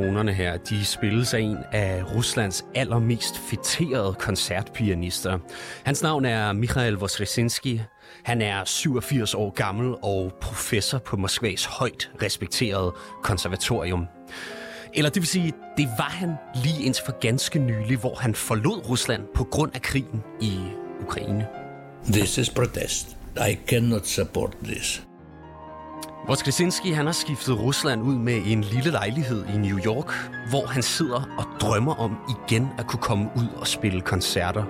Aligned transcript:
tonerne 0.00 0.32
her, 0.32 0.56
de 0.56 0.84
spilles 0.84 1.34
af 1.34 1.40
en 1.40 1.56
af 1.72 2.02
Ruslands 2.14 2.64
allermest 2.74 3.38
fitterede 3.38 4.14
koncertpianister. 4.18 5.38
Hans 5.84 6.02
navn 6.02 6.24
er 6.24 6.52
Mikhail 6.52 6.92
Vosresinski. 6.92 7.82
Han 8.24 8.42
er 8.42 8.64
87 8.64 9.34
år 9.34 9.50
gammel 9.50 9.94
og 10.02 10.32
professor 10.40 10.98
på 10.98 11.16
Moskvas 11.16 11.64
højt 11.64 12.10
respekterede 12.22 12.94
konservatorium. 13.22 14.06
Eller 14.94 15.10
det 15.10 15.22
vil 15.22 15.28
sige, 15.28 15.52
det 15.76 15.88
var 15.98 16.10
han 16.10 16.34
lige 16.54 16.84
indtil 16.84 17.04
for 17.06 17.18
ganske 17.20 17.58
nylig, 17.58 17.98
hvor 17.98 18.14
han 18.14 18.34
forlod 18.34 18.88
Rusland 18.88 19.22
på 19.34 19.44
grund 19.44 19.74
af 19.74 19.82
krigen 19.82 20.22
i 20.40 20.58
Ukraine. 21.02 21.46
This 22.12 22.38
is 22.38 22.50
protest. 22.50 23.16
I 23.50 23.58
cannot 23.66 24.06
support 24.06 24.56
this. 24.64 25.09
Voskresinski 26.30 26.90
han 26.90 27.06
har 27.06 27.12
skiftet 27.12 27.58
Rusland 27.58 28.02
ud 28.02 28.14
med 28.14 28.42
en 28.46 28.60
lille 28.60 28.90
lejlighed 28.90 29.46
i 29.46 29.56
New 29.56 29.78
York, 29.78 30.12
hvor 30.50 30.66
han 30.66 30.82
sidder 30.82 31.34
og 31.38 31.60
drømmer 31.60 31.94
om 31.94 32.16
igen 32.28 32.68
at 32.78 32.86
kunne 32.86 33.02
komme 33.02 33.30
ud 33.36 33.48
og 33.56 33.66
spille 33.66 34.00
koncerter. 34.00 34.64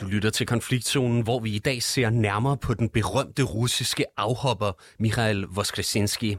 Du 0.00 0.06
lytter 0.06 0.30
til 0.30 0.46
konfliktzonen, 0.46 1.22
hvor 1.22 1.40
vi 1.40 1.50
i 1.50 1.58
dag 1.58 1.82
ser 1.82 2.10
nærmere 2.10 2.56
på 2.56 2.74
den 2.74 2.88
berømte 2.88 3.42
russiske 3.42 4.04
afhopper 4.16 4.72
Mikhail 4.98 5.40
Voskresinski, 5.40 6.36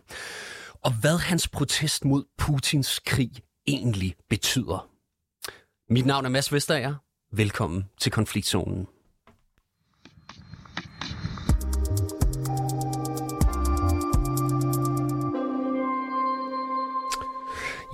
og 0.84 0.94
hvad 1.02 1.18
hans 1.18 1.48
protest 1.48 2.06
mod 2.06 2.24
Putins 2.38 3.00
krig 3.00 3.32
egentlig 3.68 4.16
betyder. 4.30 4.97
Mit 5.90 6.06
navn 6.06 6.26
er 6.26 6.30
Mads 6.30 6.54
Vestager. 6.54 6.96
Velkommen 7.32 7.86
til 8.00 8.12
konfliktzonen. 8.12 8.88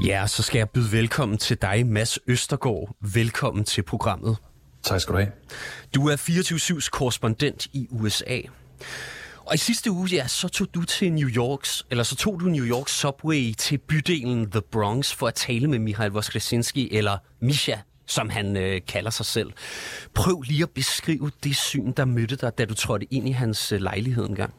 Ja, 0.05 0.27
så 0.27 0.43
skal 0.43 0.57
jeg 0.57 0.69
byde 0.69 0.91
velkommen 0.91 1.37
til 1.37 1.57
dig, 1.61 1.85
Mads 1.87 2.19
Østergaard. 2.27 2.95
Velkommen 3.13 3.63
til 3.63 3.83
programmet. 3.83 4.37
Tak 4.83 5.01
skal 5.01 5.13
du 5.13 5.19
have. 5.19 5.31
Du 5.95 6.07
er 6.07 6.15
24-7's 6.15 6.89
korrespondent 6.89 7.65
i 7.65 7.87
USA. 7.91 8.39
Og 9.45 9.55
i 9.55 9.57
sidste 9.57 9.91
uge, 9.91 10.09
ja, 10.11 10.27
så 10.27 10.47
tog 10.47 10.67
du 10.73 10.83
til 10.83 11.13
New 11.13 11.29
Yorks, 11.29 11.85
eller 11.91 12.03
så 12.03 12.15
tog 12.15 12.39
du 12.39 12.45
New 12.45 12.65
Yorks 12.65 12.91
Subway 12.91 13.53
til 13.57 13.77
bydelen 13.77 14.51
The 14.51 14.61
Bronx 14.61 15.13
for 15.13 15.27
at 15.27 15.33
tale 15.33 15.67
med 15.67 15.79
Mihail 15.79 16.11
Voskresinski, 16.11 16.93
eller 16.93 17.17
Misha, 17.41 17.75
som 18.07 18.29
han 18.29 18.57
øh, 18.57 18.81
kalder 18.87 19.11
sig 19.11 19.25
selv. 19.25 19.51
Prøv 20.13 20.41
lige 20.41 20.63
at 20.63 20.69
beskrive 20.69 21.31
det 21.43 21.55
syn, 21.55 21.91
der 21.91 22.05
mødte 22.05 22.35
dig, 22.35 22.57
da 22.57 22.65
du 22.65 22.73
trådte 22.73 23.13
ind 23.13 23.29
i 23.29 23.31
hans 23.31 23.71
øh, 23.71 23.81
lejlighed 23.81 24.25
engang. 24.25 24.53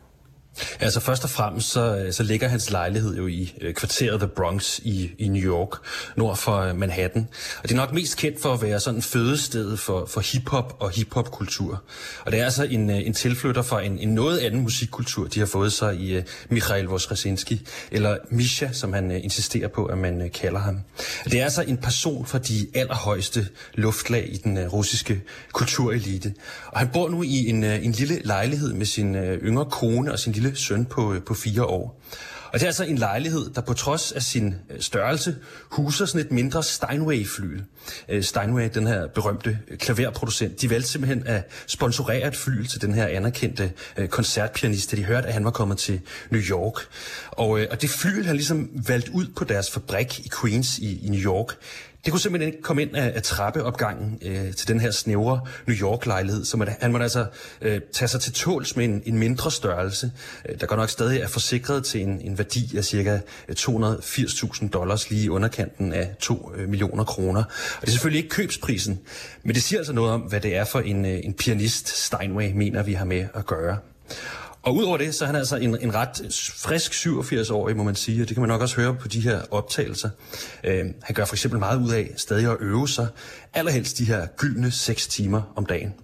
Altså 0.81 1.01
først 1.01 1.25
og 1.25 1.31
fremmest 1.31 1.71
så, 1.71 1.97
øh, 1.97 2.13
så 2.13 2.23
ligger 2.23 2.49
hans 2.49 2.71
lejlighed 2.71 3.17
jo 3.17 3.27
i 3.27 3.55
øh, 3.61 3.75
kvarteret 3.75 4.21
The 4.21 4.29
Bronx 4.29 4.79
i, 4.79 5.11
i 5.19 5.29
New 5.29 5.43
York, 5.43 5.79
nord 6.17 6.37
for 6.37 6.57
øh, 6.57 6.77
Manhattan. 6.77 7.29
Og 7.63 7.69
det 7.69 7.73
er 7.73 7.77
nok 7.77 7.93
mest 7.93 8.17
kendt 8.17 8.43
for 8.43 8.53
at 8.53 8.63
være 8.63 8.81
sådan 8.81 9.03
fødested 9.03 9.77
for, 9.77 10.07
for 10.07 10.21
hiphop 10.21 10.77
og 10.81 10.91
hiphopkultur. 10.91 11.83
Og 12.25 12.33
det 12.33 12.41
er 12.41 12.45
altså 12.45 12.65
en, 12.65 12.91
øh, 12.91 13.07
en 13.07 13.15
tilflytter 13.15 13.63
fra 13.63 13.83
en, 13.83 13.99
en 13.99 14.09
noget 14.15 14.39
anden 14.39 14.61
musikkultur, 14.61 15.27
de 15.27 15.41
har 15.41 15.47
fået 15.47 15.73
sig 15.73 15.97
i 15.97 16.15
øh, 16.15 16.23
Mikhail 16.49 16.85
Vosresinski, 16.85 17.67
eller 17.91 18.17
Misha, 18.31 18.73
som 18.73 18.93
han 18.93 19.11
øh, 19.11 19.25
insisterer 19.25 19.69
på, 19.69 19.85
at 19.85 19.99
man 19.99 20.23
øh, 20.23 20.33
kalder 20.33 20.61
ham. 20.61 20.81
Det 21.25 21.41
er 21.41 21.45
altså 21.45 21.63
en 21.63 21.77
person 21.77 22.27
fra 22.27 22.39
de 22.39 22.67
allerhøjeste 22.75 23.49
luftlag 23.75 24.29
i 24.33 24.37
den 24.37 24.59
øh, 24.59 24.73
russiske 24.73 25.23
kulturelite. 25.53 26.35
Og 26.67 26.79
han 26.79 26.89
bor 26.93 27.09
nu 27.09 27.23
i 27.23 27.49
en, 27.49 27.65
øh, 27.65 27.85
en 27.85 27.93
lille 27.93 28.21
lejlighed 28.25 28.73
med 28.73 28.87
sin 28.87 29.15
øh, 29.15 29.43
yngre 29.43 29.65
kone 29.65 30.13
og 30.13 30.19
sin 30.19 30.33
lille 30.33 30.44
lille 30.45 30.59
søn 30.59 30.85
på, 30.85 31.15
øh, 31.15 31.23
på 31.23 31.35
fire 31.35 31.65
år. 31.65 32.01
Og 32.53 32.61
det 32.61 32.63
er 32.63 32.69
altså 32.69 32.85
en 32.85 32.99
lejlighed, 32.99 33.51
der 33.55 33.61
på 33.61 33.75
trods 33.75 34.13
af 34.13 34.23
sin 34.23 34.55
øh, 34.71 34.81
størrelse 34.81 35.37
huser 35.71 36.07
sådan 36.07 36.27
et 36.27 36.33
mindre 36.33 36.63
Steinway-fly. 36.63 37.61
Øh, 38.09 38.23
Steinway, 38.23 38.69
den 38.75 38.87
her 38.87 39.07
berømte 39.07 39.59
klaverproducent, 39.79 40.61
de 40.61 40.71
valgte 40.71 40.89
simpelthen 40.89 41.27
at 41.27 41.51
sponsorere 41.67 42.29
et 42.29 42.37
fly 42.37 42.65
til 42.65 42.81
den 42.81 42.95
her 42.95 43.07
anerkendte 43.07 43.73
koncertpianist, 44.09 44.91
da 44.91 44.97
de 44.97 45.05
hørte, 45.05 45.27
at 45.27 45.35
han 45.35 45.45
var 45.45 45.51
kommet 45.51 45.79
til 45.79 46.01
New 46.31 46.41
York. 46.41 46.75
Og, 47.31 47.49
og 47.49 47.83
det 47.83 47.91
fly, 47.91 48.25
han 48.25 48.37
ligesom 48.37 48.71
valgt 48.87 49.09
ud 49.09 49.27
på 49.37 49.45
deres 49.45 49.71
fabrik 49.71 50.19
i 50.19 50.31
Queens 50.41 50.79
i, 50.79 51.07
i 51.07 51.09
New 51.09 51.21
York, 51.21 51.57
det 52.05 52.13
kunne 52.13 52.21
simpelthen 52.21 52.53
ikke 52.53 52.63
komme 52.63 52.83
ind 52.83 52.97
af, 52.97 53.13
af 53.15 53.23
trappeopgangen 53.23 54.19
øh, 54.23 54.55
til 54.55 54.69
den 54.69 54.81
her 54.81 54.91
snævre 54.91 55.41
New 55.67 55.77
York-lejlighed, 55.77 56.45
så 56.45 56.75
han 56.81 56.93
måtte 56.93 57.05
altså 57.05 57.27
øh, 57.63 57.81
tage 57.93 58.09
sig 58.09 58.21
til 58.21 58.33
tåls 58.33 58.77
med 58.77 58.85
en, 58.85 59.03
en 59.07 59.19
mindre 59.19 59.51
størrelse, 59.51 60.13
øh, 60.49 60.61
der 60.61 60.67
godt 60.67 60.81
nok 60.81 60.91
stadig 60.91 61.21
er 61.21 61.29
forsikret 61.29 61.85
til 61.85 62.01
en, 62.01 62.21
en 62.21 62.39
værdi 62.39 62.77
af 62.77 62.85
ca. 62.85 63.21
280.000 63.51 64.65
øh, 64.65 64.73
dollars, 64.73 65.11
lige 65.11 65.25
i 65.25 65.29
underkanten 65.29 65.93
af 65.93 66.15
2 66.21 66.53
øh, 66.57 66.69
millioner 66.69 67.05
kroner. 67.05 67.45
Og 67.77 67.81
det 67.81 67.87
er 67.87 67.93
selvfølgelig 67.93 68.25
ikke 68.25 68.35
købsprisen, 68.35 69.01
men 69.43 69.55
det 69.55 69.63
siger 69.63 69.81
altså 69.81 69.93
noget 69.93 70.13
om, 70.13 70.21
hvad 70.21 70.41
det 70.41 70.57
er 70.57 70.65
for 70.65 70.81
en, 70.81 71.05
øh, 71.05 71.21
en 71.25 71.35
pianist, 71.35 71.89
Steinway 71.89 72.53
mener, 72.53 72.83
vi 72.83 72.93
har 72.93 73.05
med 73.05 73.27
at 73.35 73.47
gøre. 73.47 73.79
Og 74.65 74.75
udover 74.75 74.97
det, 74.97 75.15
så 75.15 75.25
er 75.25 75.27
han 75.27 75.37
altså 75.37 75.57
en, 75.57 75.81
en 75.81 75.95
ret 75.95 76.35
frisk 76.57 76.93
87-årig, 76.93 77.77
må 77.77 77.83
man 77.83 77.95
sige, 77.95 78.23
og 78.23 78.29
det 78.29 78.35
kan 78.37 78.41
man 78.41 78.49
nok 78.49 78.61
også 78.61 78.77
høre 78.77 78.95
på 78.95 79.09
de 79.09 79.21
her 79.21 79.43
optagelser. 79.51 80.11
Øh, 80.65 80.85
han 81.03 81.15
gør 81.15 81.25
for 81.25 81.35
eksempel 81.35 81.59
meget 81.59 81.83
ud 81.83 81.91
af 81.91 82.11
stadig 82.17 82.51
at 82.51 82.57
øve 82.61 82.89
sig, 82.89 83.09
allerhelst 83.55 83.99
de 83.99 84.05
her 84.05 84.27
gyldne 84.37 84.71
6 84.71 85.07
timer 85.09 85.53
om 85.57 85.67
dagen. 85.67 85.95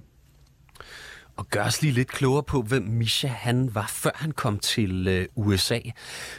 Og 1.36 1.48
gør 1.50 1.64
os 1.64 1.82
lige 1.82 1.92
lidt 1.92 2.08
klogere 2.08 2.42
på, 2.42 2.62
hvem 2.62 2.82
Misha 2.82 3.28
han 3.28 3.74
var, 3.74 3.90
før 3.94 4.10
han 4.14 4.32
kom 4.32 4.58
til 4.58 5.08
øh, 5.08 5.26
USA. 5.36 5.78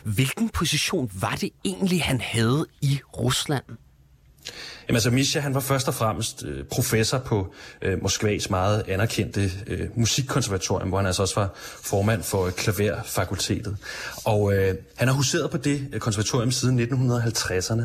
Hvilken 0.03 0.49
position 0.49 1.11
var 1.13 1.35
det 1.35 1.49
egentlig, 1.65 2.03
han 2.03 2.21
havde 2.21 2.65
i 2.81 2.99
Rusland? 3.17 3.63
Jamen 4.88 4.96
altså, 4.96 5.12
Misha, 5.12 5.40
han 5.40 5.53
var 5.53 5.59
først 5.59 5.88
og 5.88 5.94
fremmest 5.94 6.44
øh, 6.46 6.63
professor 6.63 7.18
på 7.18 7.53
øh, 7.81 8.02
Moskvas 8.02 8.50
meget 8.50 8.84
anerkendte 8.88 9.52
øh, 9.68 9.88
musikkonservatorium, 9.96 10.90
hvor 10.90 10.97
han 10.97 11.06
altså 11.06 11.22
også 11.22 11.40
var 11.40 11.50
formand 11.84 12.24
for 12.24 12.46
øh, 12.46 12.51
klaverfakultetet. 12.51 13.78
Og 14.25 14.53
øh, 14.53 14.75
han 14.96 15.07
har 15.07 15.16
huseret 15.16 15.51
på 15.51 15.57
det 15.57 15.88
øh, 15.94 16.00
konservatorium 16.00 16.51
siden 16.51 16.80
1950'erne. 16.80 17.84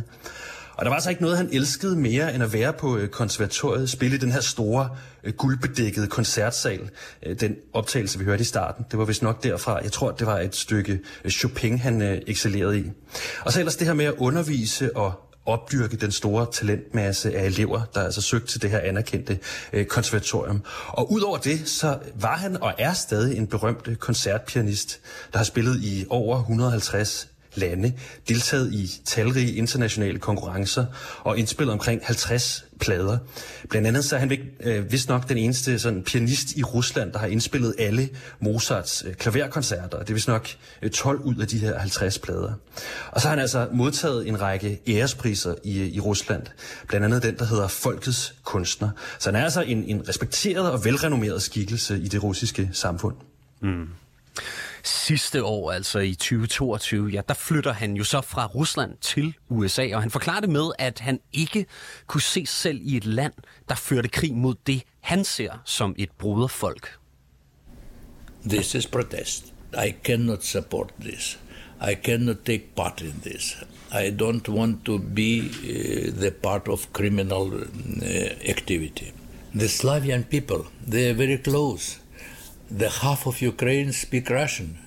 Og 0.76 0.84
der 0.84 0.88
var 0.88 0.94
altså 0.94 1.10
ikke 1.10 1.22
noget, 1.22 1.36
han 1.36 1.48
elskede 1.52 1.96
mere, 1.96 2.34
end 2.34 2.42
at 2.42 2.52
være 2.52 2.72
på 2.72 2.96
øh, 2.96 3.08
konservatoriet, 3.08 3.90
spille 3.90 4.16
i 4.16 4.18
den 4.18 4.32
her 4.32 4.40
store, 4.40 4.88
øh, 5.24 5.34
guldbedækkede 5.34 6.06
koncertsal. 6.06 6.90
Øh, 7.26 7.40
den 7.40 7.56
optagelse, 7.72 8.18
vi 8.18 8.24
hørte 8.24 8.40
i 8.40 8.44
starten, 8.44 8.84
det 8.90 8.98
var 8.98 9.04
vist 9.04 9.22
nok 9.22 9.42
derfra. 9.42 9.80
Jeg 9.82 9.92
tror, 9.92 10.10
det 10.10 10.26
var 10.26 10.38
et 10.38 10.56
stykke 10.56 11.00
øh, 11.24 11.30
Chopin, 11.30 11.78
han 11.78 12.02
øh, 12.02 12.18
excellerede 12.26 12.78
i. 12.78 12.90
Og 13.44 13.52
så 13.52 13.58
ellers 13.58 13.76
det 13.76 13.86
her 13.86 13.94
med 13.94 14.04
at 14.04 14.14
undervise 14.18 14.96
og 14.96 15.25
opdyrke 15.46 15.96
den 15.96 16.12
store 16.12 16.46
talentmasse 16.52 17.36
af 17.36 17.46
elever, 17.46 17.82
der 17.94 18.02
altså 18.02 18.20
søgte 18.20 18.46
til 18.46 18.62
det 18.62 18.70
her 18.70 18.78
anerkendte 18.78 19.38
øh, 19.72 19.86
konservatorium. 19.86 20.62
Og 20.88 21.12
udover 21.12 21.38
det, 21.38 21.68
så 21.68 21.98
var 22.14 22.36
han 22.36 22.62
og 22.62 22.74
er 22.78 22.92
stadig 22.92 23.36
en 23.36 23.46
berømt 23.46 23.98
koncertpianist, 23.98 25.00
der 25.32 25.38
har 25.38 25.44
spillet 25.44 25.80
i 25.82 26.06
over 26.10 26.38
150 26.38 27.28
lande, 27.56 27.92
deltaget 28.28 28.72
i 28.72 29.00
talrige 29.04 29.54
internationale 29.54 30.18
konkurrencer 30.18 30.84
og 31.20 31.38
indspillet 31.38 31.72
omkring 31.72 32.00
50 32.04 32.64
plader. 32.80 33.18
Blandt 33.68 33.88
andet 33.88 34.04
så 34.04 34.16
er 34.16 34.20
han 34.20 34.38
øh, 34.60 34.92
vist 34.92 35.08
nok 35.08 35.28
den 35.28 35.38
eneste 35.38 35.78
sådan, 35.78 36.02
pianist 36.02 36.56
i 36.56 36.62
Rusland, 36.62 37.12
der 37.12 37.18
har 37.18 37.26
indspillet 37.26 37.74
alle 37.78 38.08
Mozarts 38.40 39.04
øh, 39.06 39.14
klaverkoncerter. 39.14 39.98
Det 39.98 40.10
er 40.10 40.14
vist 40.14 40.28
nok 40.28 40.48
øh, 40.82 40.90
12 40.90 41.20
ud 41.20 41.36
af 41.36 41.46
de 41.46 41.58
her 41.58 41.78
50 41.78 42.18
plader. 42.18 42.52
Og 43.10 43.20
så 43.20 43.28
har 43.28 43.34
han 43.34 43.40
altså 43.42 43.68
modtaget 43.72 44.28
en 44.28 44.40
række 44.40 44.80
ærespriser 44.86 45.54
i, 45.64 45.80
øh, 45.80 45.86
i 45.86 46.00
Rusland. 46.00 46.42
Blandt 46.88 47.04
andet 47.04 47.22
den, 47.22 47.38
der 47.38 47.44
hedder 47.44 47.68
Folkets 47.68 48.34
Kunstner. 48.44 48.90
Så 49.18 49.30
han 49.30 49.40
er 49.40 49.44
altså 49.44 49.62
en, 49.62 49.84
en 49.84 50.08
respekteret 50.08 50.70
og 50.70 50.84
velrenommeret 50.84 51.42
skikkelse 51.42 51.98
i 51.98 52.08
det 52.08 52.22
russiske 52.22 52.70
samfund. 52.72 53.14
Mm. 53.60 53.86
Sidste 54.82 55.44
år, 55.44 55.72
altså 55.72 55.98
i 55.98 56.14
2022, 56.14 57.08
ja, 57.08 57.20
der 57.28 57.34
flytter 57.34 57.72
han 57.72 57.96
jo 57.96 58.04
så 58.04 58.20
fra 58.20 58.46
Rusland 58.46 58.96
til 59.00 59.34
USA, 59.48 59.88
og 59.94 60.02
han 60.02 60.10
forklarer 60.10 60.40
det 60.40 60.50
med, 60.50 60.70
at 60.78 60.98
han 60.98 61.20
ikke 61.32 61.66
kunne 62.06 62.22
se 62.22 62.46
sig 62.46 62.48
selv 62.48 62.80
i 62.82 62.96
et 62.96 63.04
land, 63.04 63.32
der 63.68 63.74
førte 63.74 64.08
krig 64.08 64.34
mod 64.34 64.54
det, 64.66 64.82
han 65.00 65.24
ser 65.24 65.62
som 65.64 65.94
et 65.98 66.10
broderfolk. 66.18 66.98
This 68.48 68.74
is 68.74 68.86
protest. 68.86 69.52
I 69.86 69.94
cannot 70.04 70.44
support 70.44 70.92
this. 71.00 71.38
I 71.80 71.94
cannot 71.94 72.36
take 72.44 72.74
part 72.76 73.00
in 73.00 73.14
this. 73.24 73.56
I 73.92 74.10
don't 74.10 74.48
want 74.48 74.84
to 74.84 74.98
be 74.98 75.40
uh, 75.40 76.20
the 76.20 76.30
part 76.30 76.68
of 76.68 76.92
criminal 76.92 77.52
uh, 77.52 78.50
activity. 78.50 79.12
The 79.54 79.68
Slavian 79.68 80.24
people, 80.24 80.66
they 80.90 81.10
are 81.10 81.14
very 81.14 81.38
close 81.38 81.98
the 82.70 82.88
half 82.88 83.26
of 83.26 83.40
Ukraine 83.40 83.92
speak 83.92 84.30
Russian. 84.30 84.78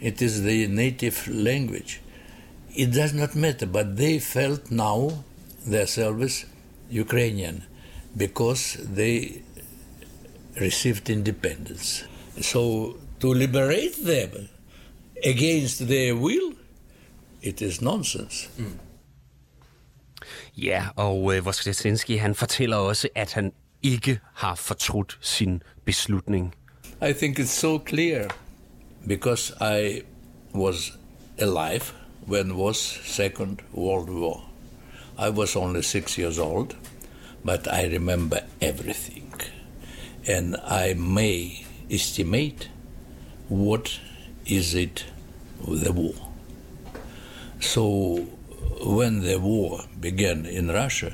It 0.00 0.20
is 0.22 0.42
the 0.42 0.66
native 0.68 1.26
language. 1.28 2.00
It 2.74 2.92
does 2.92 3.14
not 3.14 3.34
matter, 3.34 3.66
but 3.66 3.96
they 3.96 4.18
felt 4.18 4.70
now 4.70 5.24
themselves 5.66 6.44
Ukrainian 6.90 7.64
because 8.16 8.78
they 8.98 9.42
received 10.60 11.10
independence. 11.10 12.04
So 12.40 12.96
to 13.20 13.32
liberate 13.32 14.04
them 14.04 14.48
against 15.24 15.88
their 15.88 16.14
will, 16.14 16.52
it 17.42 17.62
is 17.62 17.80
nonsense. 17.80 18.48
Mm. 18.58 18.78
Ja, 20.56 20.86
og 20.96 21.36
øh, 21.36 21.44
Voskresinski, 21.44 22.16
han 22.16 22.34
fortæller 22.34 22.76
også, 22.76 23.08
at 23.14 23.32
han 23.32 23.52
ikke 23.82 24.18
har 24.34 24.54
fortrudt 24.54 25.18
sin 25.20 25.62
beslutning. 25.84 26.54
I 26.98 27.12
think 27.12 27.38
it's 27.38 27.50
so 27.50 27.78
clear 27.78 28.28
because 29.06 29.52
I 29.60 30.04
was 30.54 30.96
alive 31.38 31.92
when 32.24 32.56
was 32.56 32.80
Second 32.80 33.60
World 33.74 34.08
War. 34.08 34.42
I 35.18 35.28
was 35.28 35.56
only 35.56 35.82
six 35.82 36.16
years 36.16 36.38
old, 36.38 36.74
but 37.44 37.68
I 37.70 37.84
remember 37.88 38.40
everything, 38.62 39.30
and 40.26 40.56
I 40.64 40.94
may 40.94 41.66
estimate 41.90 42.70
what 43.50 44.00
is 44.46 44.74
it 44.74 45.04
the 45.68 45.92
war. 45.92 46.14
So 47.60 48.26
when 48.86 49.20
the 49.20 49.38
war 49.38 49.82
began 50.00 50.46
in 50.46 50.68
Russia, 50.68 51.12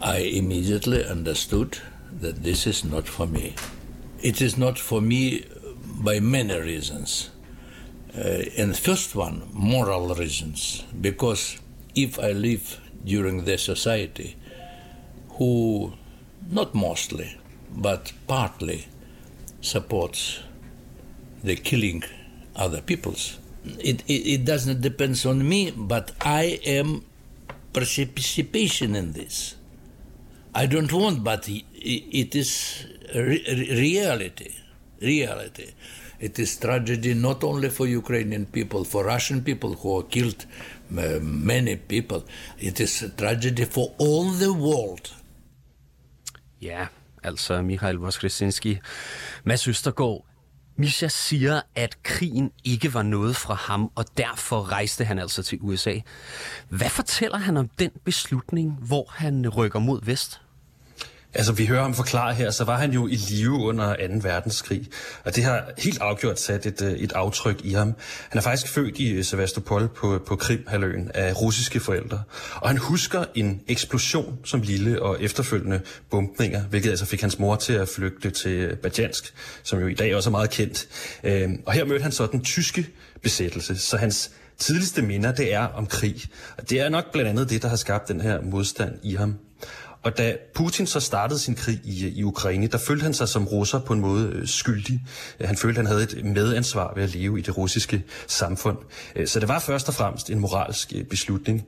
I 0.00 0.16
immediately 0.16 1.04
understood 1.04 1.78
that 2.20 2.42
this 2.42 2.66
is 2.66 2.82
not 2.84 3.06
for 3.06 3.28
me. 3.28 3.54
It 4.22 4.40
is 4.40 4.56
not 4.56 4.78
for 4.78 5.00
me 5.00 5.44
by 5.84 6.20
many 6.20 6.58
reasons. 6.60 7.30
Uh, 8.16 8.42
and 8.56 8.78
first 8.78 9.16
one, 9.16 9.48
moral 9.52 10.14
reasons, 10.14 10.84
because 11.00 11.58
if 11.94 12.18
I 12.18 12.32
live 12.32 12.80
during 13.04 13.44
the 13.44 13.58
society 13.58 14.36
who 15.38 15.94
not 16.50 16.74
mostly 16.74 17.36
but 17.76 18.12
partly 18.26 18.86
supports 19.60 20.40
the 21.42 21.56
killing 21.56 22.04
other 22.54 22.80
peoples. 22.80 23.38
It, 23.64 24.02
it, 24.08 24.12
it 24.12 24.44
doesn't 24.44 24.80
depend 24.80 25.24
on 25.26 25.48
me, 25.48 25.70
but 25.70 26.12
I 26.20 26.60
am 26.64 27.04
participation 27.72 28.94
in 28.94 29.12
this. 29.12 29.56
I 30.54 30.66
don't 30.66 30.92
want, 30.92 31.24
but 31.24 31.48
it 31.48 32.34
is 32.34 32.86
re- 33.14 33.44
reality. 33.76 34.50
Reality. 35.02 35.72
It 36.20 36.38
is 36.38 36.56
tragedy 36.58 37.14
not 37.14 37.44
only 37.44 37.70
for 37.70 37.86
Ukrainian 37.86 38.46
people, 38.46 38.84
for 38.84 39.04
Russian 39.04 39.42
people 39.44 39.70
who 39.70 39.98
are 39.98 40.06
killed, 40.10 40.46
uh, 40.90 41.20
many 41.22 41.76
people. 41.76 42.22
It 42.58 42.80
is 42.80 43.02
a 43.02 43.08
tragedy 43.08 43.64
for 43.64 43.86
all 44.00 44.30
the 44.30 44.52
world. 44.52 45.14
Yeah, 46.62 46.86
altså 47.22 47.62
Michael 47.62 47.96
Voskresinski. 47.96 48.78
Mads 49.44 49.68
Østergaard, 49.68 50.26
Misha 50.76 51.08
siger, 51.08 51.60
at 51.74 52.02
krigen 52.02 52.50
ikke 52.64 52.94
var 52.94 53.02
noget 53.02 53.36
fra 53.36 53.54
ham, 53.54 53.90
og 53.94 54.04
derfor 54.16 54.72
rejste 54.72 55.04
han 55.04 55.18
altså 55.18 55.42
til 55.42 55.58
USA. 55.60 55.94
Hvad 56.68 56.88
fortæller 56.88 57.38
han 57.38 57.56
om 57.56 57.68
den 57.68 57.90
beslutning, 58.04 58.72
hvor 58.72 59.06
han 59.10 59.48
rykker 59.48 59.78
mod 59.78 60.00
vest? 60.04 60.40
Altså, 61.34 61.52
vi 61.52 61.66
hører 61.66 61.82
ham 61.82 61.94
forklare 61.94 62.34
her, 62.34 62.50
så 62.50 62.64
var 62.64 62.78
han 62.78 62.92
jo 62.92 63.06
i 63.06 63.14
live 63.14 63.52
under 63.52 63.96
2. 64.08 64.14
verdenskrig, 64.28 64.88
og 65.24 65.36
det 65.36 65.44
har 65.44 65.64
helt 65.78 66.00
afgjort 66.00 66.40
sat 66.40 66.66
et, 66.66 66.82
øh, 66.82 66.92
et 66.92 67.12
aftryk 67.12 67.60
i 67.64 67.72
ham. 67.72 67.94
Han 68.28 68.38
er 68.38 68.42
faktisk 68.42 68.72
født 68.72 68.98
i 68.98 69.12
øh, 69.12 69.24
Sevastopol 69.24 69.88
på, 69.88 70.22
på 70.26 70.36
Krimhaløen 70.36 71.10
af 71.14 71.42
russiske 71.42 71.80
forældre, 71.80 72.22
og 72.54 72.68
han 72.68 72.78
husker 72.78 73.24
en 73.34 73.60
eksplosion 73.68 74.38
som 74.44 74.60
lille 74.60 75.02
og 75.02 75.22
efterfølgende 75.22 75.80
bumpninger, 76.10 76.62
hvilket 76.62 76.90
altså 76.90 77.06
fik 77.06 77.20
hans 77.20 77.38
mor 77.38 77.56
til 77.56 77.72
at 77.72 77.88
flygte 77.88 78.30
til 78.30 78.52
øh, 78.52 78.76
Badjansk, 78.76 79.34
som 79.62 79.80
jo 79.80 79.86
i 79.86 79.94
dag 79.94 80.16
også 80.16 80.30
er 80.30 80.32
meget 80.32 80.50
kendt. 80.50 80.88
Øhm, 81.24 81.62
og 81.66 81.72
her 81.72 81.84
mødte 81.84 82.02
han 82.02 82.12
så 82.12 82.26
den 82.26 82.44
tyske 82.44 82.86
besættelse, 83.22 83.78
så 83.78 83.96
hans 83.96 84.30
tidligste 84.58 85.02
minder, 85.02 85.32
det 85.32 85.54
er 85.54 85.66
om 85.66 85.86
krig. 85.86 86.22
Og 86.58 86.70
det 86.70 86.80
er 86.80 86.88
nok 86.88 87.12
blandt 87.12 87.30
andet 87.30 87.50
det, 87.50 87.62
der 87.62 87.68
har 87.68 87.76
skabt 87.76 88.08
den 88.08 88.20
her 88.20 88.40
modstand 88.42 88.92
i 89.02 89.14
ham. 89.14 89.38
Og 90.02 90.18
da 90.18 90.36
Putin 90.54 90.86
så 90.86 91.00
startede 91.00 91.38
sin 91.38 91.54
krig 91.54 91.80
i, 91.84 92.06
øh, 92.06 92.12
i 92.12 92.22
Ukraine, 92.22 92.66
der 92.66 92.78
følte 92.78 93.02
han 93.02 93.14
sig 93.14 93.28
som 93.28 93.44
russer 93.44 93.78
på 93.78 93.92
en 93.92 94.00
måde 94.00 94.28
øh, 94.28 94.46
skyldig. 94.48 95.00
Øh, 95.40 95.46
han 95.46 95.56
følte, 95.56 95.76
han 95.76 95.86
havde 95.86 96.02
et 96.02 96.24
medansvar 96.24 96.92
ved 96.94 97.02
at 97.02 97.14
leve 97.14 97.38
i 97.38 97.42
det 97.42 97.56
russiske 97.56 98.02
samfund. 98.26 98.78
Så 99.26 99.40
det 99.40 99.48
var 99.48 99.58
først 99.58 99.88
og 99.88 99.94
fremmest 99.94 100.30
en 100.30 100.38
moralsk 100.38 100.92
beslutning 101.10 101.66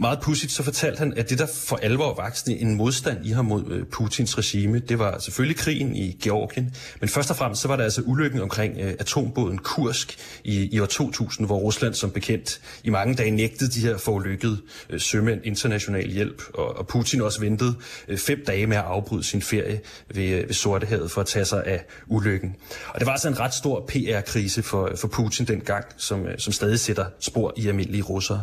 meget 0.00 0.20
pudsigt, 0.20 0.52
så 0.52 0.62
fortalte 0.62 0.98
han, 0.98 1.12
at 1.16 1.30
det, 1.30 1.38
der 1.38 1.46
for 1.46 1.76
alvor 1.76 2.14
vokste 2.14 2.52
en 2.58 2.74
modstand 2.74 3.26
i 3.26 3.30
ham 3.30 3.44
mod 3.44 3.64
øh, 3.70 3.84
Putins 3.84 4.38
regime, 4.38 4.78
det 4.78 4.98
var 4.98 5.18
selvfølgelig 5.18 5.56
krigen 5.56 5.96
i 5.96 6.18
Georgien, 6.22 6.74
men 7.00 7.08
først 7.08 7.30
og 7.30 7.36
fremmest 7.36 7.62
så 7.62 7.68
var 7.68 7.76
der 7.76 7.84
altså 7.84 8.02
ulykken 8.04 8.40
omkring 8.40 8.78
øh, 8.80 8.94
atombåden 8.98 9.58
Kursk 9.58 10.16
i, 10.44 10.68
i 10.74 10.80
år 10.80 10.86
2000, 10.86 11.46
hvor 11.46 11.58
Rusland 11.58 11.94
som 11.94 12.10
bekendt 12.10 12.60
i 12.84 12.90
mange 12.90 13.14
dage 13.14 13.30
nægtede 13.30 13.70
de 13.70 13.80
her 13.80 13.96
forulykkede 13.98 14.58
øh, 14.90 15.00
sømænd 15.00 15.40
international 15.44 16.10
hjælp, 16.10 16.42
og, 16.54 16.78
og 16.78 16.86
Putin 16.86 17.20
også 17.20 17.40
ventede 17.40 17.74
øh, 18.08 18.18
fem 18.18 18.38
dage 18.46 18.66
med 18.66 18.76
at 18.76 18.84
afbryde 18.84 19.24
sin 19.24 19.42
ferie 19.42 19.80
ved, 20.14 20.28
øh, 20.28 20.48
ved 20.48 20.54
Sortehavet 20.54 21.10
for 21.10 21.20
at 21.20 21.26
tage 21.26 21.44
sig 21.44 21.64
af 21.64 21.84
ulykken. 22.06 22.56
Og 22.88 23.00
det 23.00 23.06
var 23.06 23.12
altså 23.12 23.28
en 23.28 23.40
ret 23.40 23.54
stor 23.54 23.86
PR-krise 23.88 24.62
for, 24.62 24.92
for 24.96 25.08
Putin 25.08 25.46
dengang, 25.46 25.84
som, 25.96 26.26
som 26.38 26.52
stadig 26.52 26.80
sætter 26.80 27.04
spor 27.20 27.54
i 27.56 27.68
almindelige 27.68 28.02
russere. 28.02 28.42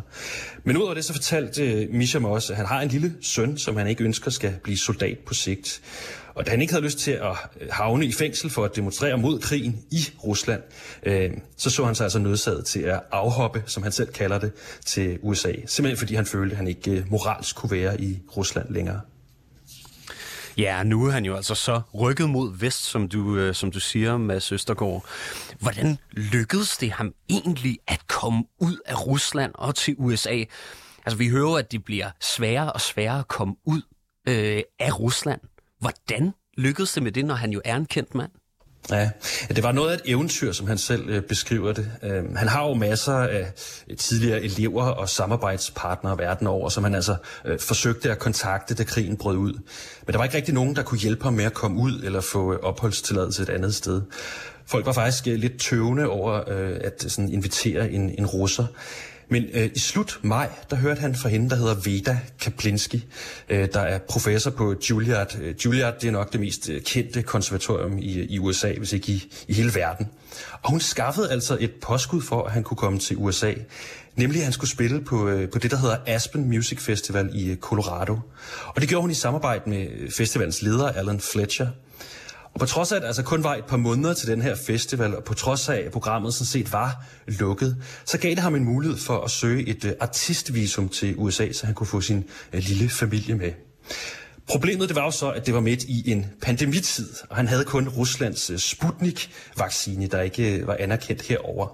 Men 0.63 0.77
udover 0.77 0.93
det 0.93 1.05
så 1.05 1.13
fortalte 1.13 1.42
fortalte 1.47 1.87
uh, 1.89 1.95
Misha 1.95 2.19
mig 2.19 2.31
også, 2.31 2.53
at 2.53 2.57
han 2.57 2.65
har 2.65 2.81
en 2.81 2.89
lille 2.89 3.13
søn, 3.21 3.57
som 3.57 3.77
han 3.77 3.87
ikke 3.87 4.03
ønsker 4.03 4.31
skal 4.31 4.53
blive 4.63 4.77
soldat 4.77 5.17
på 5.25 5.33
sigt. 5.33 5.81
Og 6.35 6.45
da 6.45 6.51
han 6.51 6.61
ikke 6.61 6.73
havde 6.73 6.85
lyst 6.85 6.97
til 6.97 7.11
at 7.11 7.31
øh, 7.61 7.67
havne 7.71 8.05
i 8.05 8.11
fængsel 8.11 8.49
for 8.49 8.65
at 8.65 8.75
demonstrere 8.75 9.17
mod 9.17 9.39
krigen 9.39 9.79
i 9.91 9.99
Rusland, 10.23 10.61
øh, 11.03 11.31
så 11.57 11.69
så 11.69 11.85
han 11.85 11.95
sig 11.95 12.03
altså 12.03 12.19
nødsaget 12.19 12.65
til 12.65 12.79
at 12.79 12.99
afhoppe, 13.11 13.63
som 13.65 13.83
han 13.83 13.91
selv 13.91 14.11
kalder 14.11 14.39
det, 14.39 14.51
til 14.85 15.19
USA. 15.21 15.51
Simpelthen 15.65 15.97
fordi 15.97 16.15
han 16.15 16.25
følte, 16.25 16.51
at 16.51 16.57
han 16.57 16.67
ikke 16.67 16.91
øh, 16.91 17.11
moralsk 17.11 17.55
kunne 17.55 17.71
være 17.71 18.01
i 18.01 18.19
Rusland 18.37 18.69
længere. 18.69 19.01
Ja, 20.57 20.83
nu 20.83 21.05
er 21.05 21.11
han 21.11 21.25
jo 21.25 21.35
altså 21.35 21.55
så 21.55 21.81
rykket 21.93 22.29
mod 22.29 22.57
vest, 22.57 22.83
som 22.83 23.09
du, 23.09 23.37
øh, 23.37 23.55
som 23.55 23.71
du 23.71 23.79
siger, 23.79 24.17
Mads 24.17 24.51
Østergaard. 24.51 25.05
Hvordan 25.59 25.97
lykkedes 26.11 26.77
det 26.77 26.91
ham 26.91 27.13
egentlig 27.29 27.77
at 27.87 28.07
komme 28.07 28.43
ud 28.59 28.77
af 28.85 29.07
Rusland 29.07 29.51
og 29.55 29.75
til 29.75 29.95
USA? 29.97 30.43
Altså, 31.05 31.17
vi 31.17 31.29
hører, 31.29 31.57
at 31.57 31.71
det 31.71 31.83
bliver 31.83 32.09
sværere 32.21 32.73
og 32.73 32.81
sværere 32.81 33.19
at 33.19 33.27
komme 33.27 33.55
ud 33.65 33.81
øh, 34.27 34.61
af 34.79 34.99
Rusland. 34.99 35.41
Hvordan 35.79 36.33
lykkedes 36.57 36.93
det 36.93 37.03
med 37.03 37.11
det, 37.11 37.25
når 37.25 37.35
han 37.35 37.51
jo 37.51 37.61
er 37.65 37.75
en 37.75 37.85
kendt 37.85 38.15
mand? 38.15 38.31
Ja, 38.89 39.09
det 39.49 39.63
var 39.63 39.71
noget 39.71 39.91
af 39.91 39.93
et 39.93 40.01
eventyr, 40.05 40.51
som 40.51 40.67
han 40.67 40.77
selv 40.77 41.09
øh, 41.09 41.21
beskriver 41.21 41.73
det. 41.73 41.91
Øh, 42.03 42.35
han 42.35 42.47
har 42.47 42.67
jo 42.67 42.73
masser 42.73 43.13
af 43.13 43.53
øh, 43.89 43.97
tidligere 43.97 44.43
elever 44.43 44.83
og 44.83 45.09
samarbejdspartnere 45.09 46.17
verden 46.17 46.47
over, 46.47 46.69
som 46.69 46.83
han 46.83 46.95
altså 46.95 47.15
øh, 47.45 47.59
forsøgte 47.59 48.11
at 48.11 48.19
kontakte, 48.19 48.73
da 48.73 48.83
krigen 48.83 49.17
brød 49.17 49.37
ud. 49.37 49.53
Men 50.05 50.13
der 50.13 50.17
var 50.17 50.23
ikke 50.23 50.37
rigtig 50.37 50.53
nogen, 50.53 50.75
der 50.75 50.83
kunne 50.83 50.99
hjælpe 50.99 51.23
ham 51.23 51.33
med 51.33 51.45
at 51.45 51.53
komme 51.53 51.81
ud 51.81 52.01
eller 52.03 52.21
få 52.21 52.53
øh, 52.53 52.59
opholdstilladelse 52.59 53.43
et 53.43 53.49
andet 53.49 53.75
sted. 53.75 54.01
Folk 54.65 54.85
var 54.85 54.93
faktisk 54.93 55.27
øh, 55.27 55.35
lidt 55.35 55.59
tøvende 55.59 56.07
over 56.07 56.49
øh, 56.49 56.77
at 56.83 57.05
sådan, 57.07 57.29
invitere 57.29 57.91
en, 57.91 58.09
en 58.17 58.25
russer. 58.25 58.65
Men 59.29 59.45
øh, 59.53 59.69
i 59.75 59.79
slut 59.79 60.19
maj, 60.21 60.49
der 60.69 60.75
hørte 60.75 61.01
han 61.01 61.15
fra 61.15 61.29
hende, 61.29 61.49
der 61.49 61.55
hedder 61.55 61.75
Veda 61.75 62.19
Kaplinski, 62.41 63.05
øh, 63.49 63.67
der 63.73 63.79
er 63.79 63.97
professor 63.97 64.51
på 64.51 64.75
Juilliard. 64.89 65.37
Øh, 65.41 65.55
Juilliard, 65.65 65.99
det 65.99 66.07
er 66.07 66.11
nok 66.11 66.33
det 66.33 66.39
mest 66.39 66.69
øh, 66.69 66.81
kendte 66.81 67.23
konservatorium 67.23 67.97
i, 67.97 68.23
i 68.23 68.39
USA, 68.39 68.73
hvis 68.77 68.93
ikke 68.93 69.11
i, 69.11 69.33
i 69.47 69.53
hele 69.53 69.75
verden. 69.75 70.09
Og 70.61 70.69
hun 70.69 70.79
skaffede 70.79 71.31
altså 71.31 71.57
et 71.59 71.71
påskud 71.81 72.21
for, 72.21 72.43
at 72.43 72.51
han 72.51 72.63
kunne 72.63 72.77
komme 72.77 72.99
til 72.99 73.17
USA. 73.17 73.53
Nemlig, 74.15 74.39
at 74.39 74.43
han 74.43 74.53
skulle 74.53 74.69
spille 74.69 75.01
på, 75.01 75.27
øh, 75.27 75.49
på 75.49 75.59
det, 75.59 75.71
der 75.71 75.77
hedder 75.77 75.97
Aspen 76.07 76.47
Music 76.47 76.79
Festival 76.81 77.29
i 77.33 77.51
øh, 77.51 77.57
Colorado. 77.57 78.19
Og 78.67 78.81
det 78.81 78.89
gjorde 78.89 79.01
hun 79.01 79.11
i 79.11 79.13
samarbejde 79.13 79.69
med 79.69 80.11
festivalens 80.11 80.61
leder, 80.61 80.89
Alan 80.89 81.19
Fletcher. 81.19 81.67
Og 82.53 82.59
på 82.59 82.65
trods 82.65 82.91
af, 82.91 82.95
at 82.97 83.03
altså 83.03 83.23
kun 83.23 83.43
var 83.43 83.55
et 83.55 83.65
par 83.65 83.77
måneder 83.77 84.13
til 84.13 84.27
den 84.27 84.41
her 84.41 84.55
festival, 84.55 85.15
og 85.15 85.23
på 85.23 85.33
trods 85.33 85.69
af, 85.69 85.77
at 85.85 85.91
programmet 85.91 86.33
sådan 86.33 86.45
set 86.45 86.73
var 86.73 87.05
lukket, 87.27 87.77
så 88.05 88.17
gav 88.17 88.29
det 88.29 88.39
ham 88.39 88.55
en 88.55 88.63
mulighed 88.63 88.97
for 88.97 89.21
at 89.21 89.31
søge 89.31 89.67
et 89.67 89.85
øh, 89.85 89.93
artistvisum 89.99 90.89
til 90.89 91.15
USA, 91.17 91.51
så 91.51 91.65
han 91.65 91.75
kunne 91.75 91.87
få 91.87 92.01
sin 92.01 92.23
øh, 92.53 92.63
lille 92.63 92.89
familie 92.89 93.35
med. 93.35 93.51
Problemet 94.47 94.89
det 94.89 94.95
var 94.95 95.03
jo 95.03 95.11
så, 95.11 95.31
at 95.31 95.45
det 95.45 95.53
var 95.53 95.59
midt 95.59 95.83
i 95.83 96.11
en 96.11 96.25
pandemitid, 96.41 97.09
og 97.29 97.35
han 97.35 97.47
havde 97.47 97.65
kun 97.65 97.89
Ruslands 97.89 98.49
øh, 98.49 98.59
Sputnik-vaccine, 98.59 100.07
der 100.07 100.21
ikke 100.21 100.67
var 100.67 100.77
anerkendt 100.79 101.21
herover. 101.21 101.67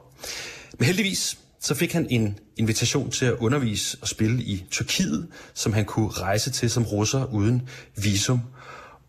Men 0.77 0.85
heldigvis 0.85 1.37
så 1.61 1.75
fik 1.75 1.93
han 1.93 2.07
en 2.09 2.39
invitation 2.57 3.11
til 3.11 3.25
at 3.25 3.33
undervise 3.33 3.97
og 4.01 4.07
spille 4.07 4.43
i 4.43 4.65
Tyrkiet, 4.71 5.27
som 5.53 5.73
han 5.73 5.85
kunne 5.85 6.09
rejse 6.09 6.51
til 6.51 6.69
som 6.69 6.83
russer 6.83 7.25
uden 7.25 7.69
visum. 7.95 8.41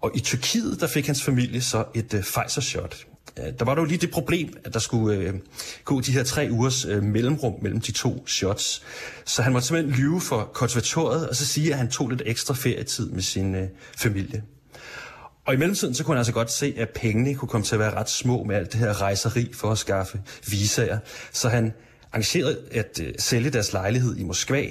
Og 0.01 0.11
i 0.15 0.21
Tyrkiet, 0.21 0.81
der 0.81 0.87
fik 0.87 1.07
hans 1.07 1.23
familie 1.23 1.61
så 1.61 1.85
et 1.95 2.15
øh, 2.15 2.23
Pfizer-shot. 2.23 3.07
Der 3.59 3.65
var 3.65 3.75
dog 3.75 3.85
lige 3.85 3.99
det 3.99 4.11
problem, 4.11 4.57
at 4.65 4.75
der 4.75 4.79
skulle 4.79 5.17
øh, 5.19 5.35
gå 5.85 6.01
de 6.01 6.13
her 6.13 6.25
tre 6.25 6.49
ugers 6.51 6.85
øh, 6.85 7.03
mellemrum 7.03 7.55
mellem 7.63 7.81
de 7.81 7.93
to 7.93 8.27
shots. 8.27 8.83
Så 9.25 9.43
han 9.43 9.53
måtte 9.53 9.69
simpelthen 9.69 10.05
lyve 10.05 10.21
for 10.21 10.51
konservatoriet, 10.55 11.29
og 11.29 11.37
så 11.37 11.47
sige, 11.47 11.73
at 11.73 11.79
han 11.79 11.91
tog 11.91 12.09
lidt 12.09 12.23
ekstra 12.27 12.55
ferietid 12.55 13.11
med 13.11 13.23
sin 13.23 13.55
øh, 13.55 13.69
familie. 13.97 14.43
Og 15.45 15.55
i 15.55 15.57
mellemtiden 15.57 15.95
så 15.95 16.05
kunne 16.05 16.15
han 16.15 16.19
altså 16.19 16.33
godt 16.33 16.53
se, 16.53 16.75
at 16.77 16.89
pengene 16.89 17.35
kunne 17.35 17.49
komme 17.49 17.65
til 17.65 17.75
at 17.75 17.79
være 17.79 17.95
ret 17.95 18.11
små 18.11 18.45
med 18.45 18.57
alt 18.57 18.73
det 18.73 18.81
her 18.81 19.03
rejseri 19.03 19.53
for 19.53 19.71
at 19.71 19.79
skaffe 19.79 20.21
visager. 20.47 20.99
Så 21.33 21.49
han 21.49 21.73
arrangerede 22.13 22.59
at 22.73 23.01
øh, 23.03 23.15
sælge 23.19 23.51
deres 23.51 23.73
lejlighed 23.73 24.17
i 24.17 24.23
Moskva, 24.23 24.67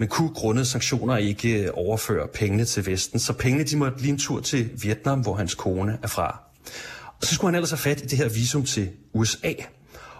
men 0.00 0.08
kunne 0.08 0.28
grundet 0.28 0.66
sanktioner 0.66 1.16
ikke 1.16 1.62
øh, 1.62 1.70
overføre 1.74 2.28
pengene 2.28 2.64
til 2.64 2.86
Vesten. 2.86 3.18
Så 3.18 3.32
pengene 3.32 3.64
de 3.64 3.76
måtte 3.76 4.00
lige 4.00 4.10
en 4.12 4.18
tur 4.18 4.40
til 4.40 4.70
Vietnam, 4.82 5.20
hvor 5.20 5.34
hans 5.34 5.54
kone 5.54 5.98
er 6.02 6.06
fra. 6.06 6.40
Og 7.06 7.26
så 7.26 7.34
skulle 7.34 7.48
han 7.48 7.54
ellers 7.54 7.70
have 7.70 7.78
fat 7.78 8.02
i 8.02 8.06
det 8.06 8.18
her 8.18 8.28
visum 8.28 8.64
til 8.64 8.88
USA. 9.12 9.52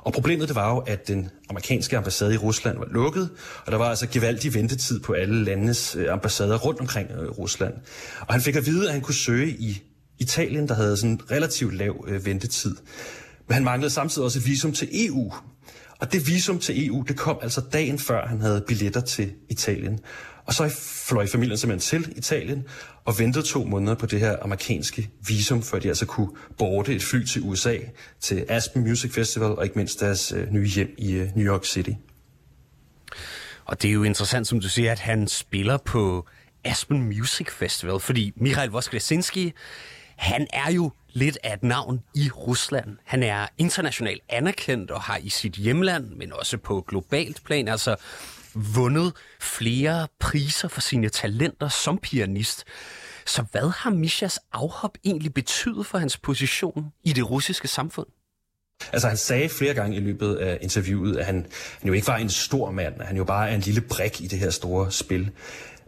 Og 0.02 0.12
problemet 0.12 0.48
det 0.48 0.56
var 0.56 0.70
jo, 0.70 0.78
at 0.78 1.08
den 1.08 1.30
amerikanske 1.50 1.96
ambassade 1.96 2.34
i 2.34 2.36
Rusland 2.36 2.78
var 2.78 2.86
lukket, 2.90 3.30
og 3.66 3.72
der 3.72 3.78
var 3.78 3.84
altså 3.84 4.06
gevaldig 4.06 4.54
ventetid 4.54 5.00
på 5.00 5.12
alle 5.12 5.44
landenes 5.44 5.96
øh, 5.96 6.12
ambassader 6.12 6.58
rundt 6.58 6.80
omkring 6.80 7.10
øh, 7.10 7.28
Rusland. 7.30 7.74
Og 8.20 8.34
han 8.34 8.40
fik 8.40 8.56
at 8.56 8.66
vide, 8.66 8.86
at 8.86 8.92
han 8.92 9.02
kunne 9.02 9.14
søge 9.14 9.48
i 9.50 9.82
Italien, 10.18 10.68
der 10.68 10.74
havde 10.74 10.96
sådan 10.96 11.20
relativt 11.30 11.74
lav 11.74 12.06
ventetid. 12.24 12.76
Men 13.46 13.54
han 13.54 13.64
manglede 13.64 13.90
samtidig 13.90 14.24
også 14.24 14.38
et 14.38 14.46
visum 14.46 14.72
til 14.72 14.88
EU. 15.06 15.32
Og 16.00 16.12
det 16.12 16.26
visum 16.26 16.58
til 16.58 16.86
EU, 16.86 17.04
det 17.08 17.16
kom 17.16 17.38
altså 17.42 17.62
dagen 17.72 17.98
før 17.98 18.26
han 18.26 18.40
havde 18.40 18.64
billetter 18.66 19.00
til 19.00 19.32
Italien. 19.48 20.00
Og 20.46 20.54
så 20.54 20.68
fløj 21.08 21.26
familien 21.26 21.58
simpelthen 21.58 22.02
til 22.02 22.18
Italien 22.18 22.64
og 23.04 23.18
ventede 23.18 23.46
to 23.46 23.64
måneder 23.64 23.94
på 23.94 24.06
det 24.06 24.20
her 24.20 24.36
amerikanske 24.42 25.10
visum, 25.26 25.62
før 25.62 25.78
de 25.78 25.88
altså 25.88 26.06
kunne 26.06 26.28
borte 26.58 26.94
et 26.94 27.02
fly 27.02 27.24
til 27.24 27.42
USA, 27.42 27.76
til 28.20 28.44
Aspen 28.48 28.82
Music 28.82 29.14
Festival 29.14 29.48
og 29.50 29.64
ikke 29.64 29.78
mindst 29.78 30.00
deres 30.00 30.32
øh, 30.32 30.52
nye 30.52 30.68
hjem 30.68 30.94
i 30.98 31.12
øh, 31.12 31.28
New 31.36 31.52
York 31.52 31.64
City. 31.64 31.90
Og 33.64 33.82
det 33.82 33.88
er 33.88 33.92
jo 33.92 34.02
interessant, 34.02 34.46
som 34.46 34.60
du 34.60 34.68
siger, 34.68 34.92
at 34.92 34.98
han 34.98 35.28
spiller 35.28 35.76
på 35.76 36.26
Aspen 36.64 37.04
Music 37.04 37.50
Festival, 37.50 38.00
fordi 38.00 38.32
Mikhail 38.36 38.70
Voskresinski, 38.70 39.52
han 40.20 40.46
er 40.52 40.72
jo 40.72 40.92
lidt 41.08 41.38
af 41.42 41.54
et 41.54 41.62
navn 41.62 42.00
i 42.14 42.30
Rusland. 42.30 42.96
Han 43.04 43.22
er 43.22 43.46
internationalt 43.58 44.22
anerkendt 44.28 44.90
og 44.90 45.00
har 45.00 45.16
i 45.16 45.28
sit 45.28 45.52
hjemland, 45.52 46.10
men 46.16 46.32
også 46.32 46.58
på 46.58 46.84
globalt 46.88 47.44
plan, 47.44 47.68
altså 47.68 47.96
vundet 48.54 49.12
flere 49.40 50.08
priser 50.18 50.68
for 50.68 50.80
sine 50.80 51.08
talenter 51.08 51.68
som 51.68 51.98
pianist. 51.98 52.64
Så 53.26 53.44
hvad 53.52 53.72
har 53.76 53.90
Mishas 53.90 54.38
afhop 54.52 54.98
egentlig 55.04 55.34
betydet 55.34 55.86
for 55.86 55.98
hans 55.98 56.16
position 56.16 56.92
i 57.04 57.12
det 57.12 57.30
russiske 57.30 57.68
samfund? 57.68 58.06
Altså 58.92 59.08
han 59.08 59.16
sagde 59.16 59.48
flere 59.48 59.74
gange 59.74 59.96
i 59.96 60.00
løbet 60.00 60.36
af 60.36 60.58
interviewet, 60.60 61.16
at 61.16 61.26
han, 61.26 61.46
han 61.80 61.88
jo 61.88 61.92
ikke 61.92 62.06
var 62.06 62.16
en 62.16 62.30
stor 62.30 62.70
mand, 62.70 63.00
at 63.00 63.06
han 63.06 63.16
jo 63.16 63.24
bare 63.24 63.50
er 63.50 63.54
en 63.54 63.60
lille 63.60 63.80
brik 63.80 64.20
i 64.20 64.26
det 64.26 64.38
her 64.38 64.50
store 64.50 64.92
spil. 64.92 65.30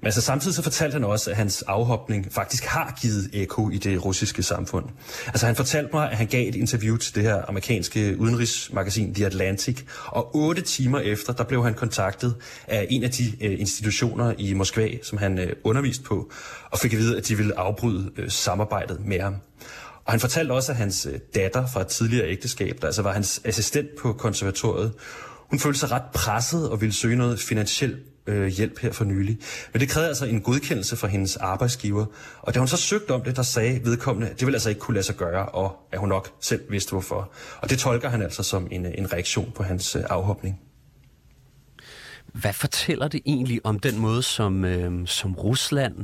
Men 0.02 0.06
altså, 0.06 0.20
samtidig 0.20 0.54
så 0.54 0.62
fortalte 0.62 0.92
han 0.92 1.04
også, 1.04 1.30
at 1.30 1.36
hans 1.36 1.62
afhopning 1.62 2.32
faktisk 2.32 2.64
har 2.64 2.98
givet 3.02 3.30
eko 3.32 3.70
i 3.70 3.78
det 3.78 4.04
russiske 4.04 4.42
samfund. 4.42 4.84
Altså 5.26 5.46
han 5.46 5.56
fortalte 5.56 5.90
mig, 5.92 6.10
at 6.10 6.16
han 6.16 6.26
gav 6.26 6.48
et 6.48 6.54
interview 6.54 6.96
til 6.96 7.14
det 7.14 7.22
her 7.22 7.42
amerikanske 7.48 8.16
udenrigsmagasin 8.18 9.14
The 9.14 9.26
Atlantic, 9.26 9.82
og 10.06 10.36
otte 10.36 10.62
timer 10.62 10.98
efter, 10.98 11.32
der 11.32 11.44
blev 11.44 11.64
han 11.64 11.74
kontaktet 11.74 12.34
af 12.66 12.86
en 12.90 13.04
af 13.04 13.10
de 13.10 13.24
øh, 13.40 13.60
institutioner 13.60 14.34
i 14.38 14.54
Moskva, 14.54 14.88
som 15.02 15.18
han 15.18 15.38
øh, 15.38 15.52
underviste 15.64 16.04
på, 16.04 16.30
og 16.70 16.78
fik 16.78 16.92
at 16.92 16.98
vide, 16.98 17.16
at 17.16 17.28
de 17.28 17.36
ville 17.36 17.58
afbryde 17.58 18.10
øh, 18.16 18.30
samarbejdet 18.30 19.00
med 19.06 19.20
ham. 19.20 19.36
Og 20.04 20.12
han 20.12 20.20
fortalte 20.20 20.52
også, 20.52 20.72
at 20.72 20.78
hans 20.78 21.06
øh, 21.06 21.18
datter 21.34 21.66
fra 21.66 21.80
et 21.80 21.86
tidligere 21.86 22.28
ægteskab, 22.28 22.78
der 22.80 22.86
altså 22.86 23.02
var 23.02 23.12
hans 23.12 23.40
assistent 23.44 23.88
på 24.00 24.12
konservatoriet, 24.12 24.92
hun 25.50 25.58
følte 25.58 25.78
sig 25.78 25.90
ret 25.90 26.02
presset 26.14 26.70
og 26.70 26.80
ville 26.80 26.92
søge 26.92 27.16
noget 27.16 27.40
finansielt 27.40 28.11
øh, 28.26 28.46
hjælp 28.46 28.78
her 28.78 28.92
for 28.92 29.04
nylig. 29.04 29.38
Men 29.72 29.80
det 29.80 29.88
krævede 29.88 30.08
altså 30.08 30.24
en 30.24 30.40
godkendelse 30.40 30.96
fra 30.96 31.08
hendes 31.08 31.36
arbejdsgiver. 31.36 32.06
Og 32.40 32.54
da 32.54 32.58
hun 32.58 32.68
så 32.68 32.76
søgte 32.76 33.10
om 33.10 33.22
det, 33.22 33.36
der 33.36 33.42
sagde 33.42 33.84
vedkommende, 33.84 34.28
at 34.28 34.40
det 34.40 34.46
ville 34.46 34.56
altså 34.56 34.68
ikke 34.68 34.80
kunne 34.80 34.94
lade 34.94 35.06
sig 35.06 35.16
gøre, 35.16 35.46
og 35.46 35.76
at 35.92 35.98
hun 35.98 36.08
nok 36.08 36.28
selv 36.40 36.60
vidste 36.70 36.90
hvorfor. 36.90 37.32
Og 37.60 37.70
det 37.70 37.78
tolker 37.78 38.08
han 38.08 38.22
altså 38.22 38.42
som 38.42 38.68
en, 38.70 38.86
en 38.86 39.12
reaktion 39.12 39.52
på 39.54 39.62
hans 39.62 39.96
øh, 39.96 40.02
afhopning. 40.10 40.60
Hvad 42.32 42.52
fortæller 42.52 43.08
det 43.08 43.20
egentlig 43.26 43.60
om 43.64 43.78
den 43.78 43.98
måde, 43.98 44.22
som, 44.22 44.64
øh, 44.64 45.06
som 45.06 45.34
Rusland 45.34 45.94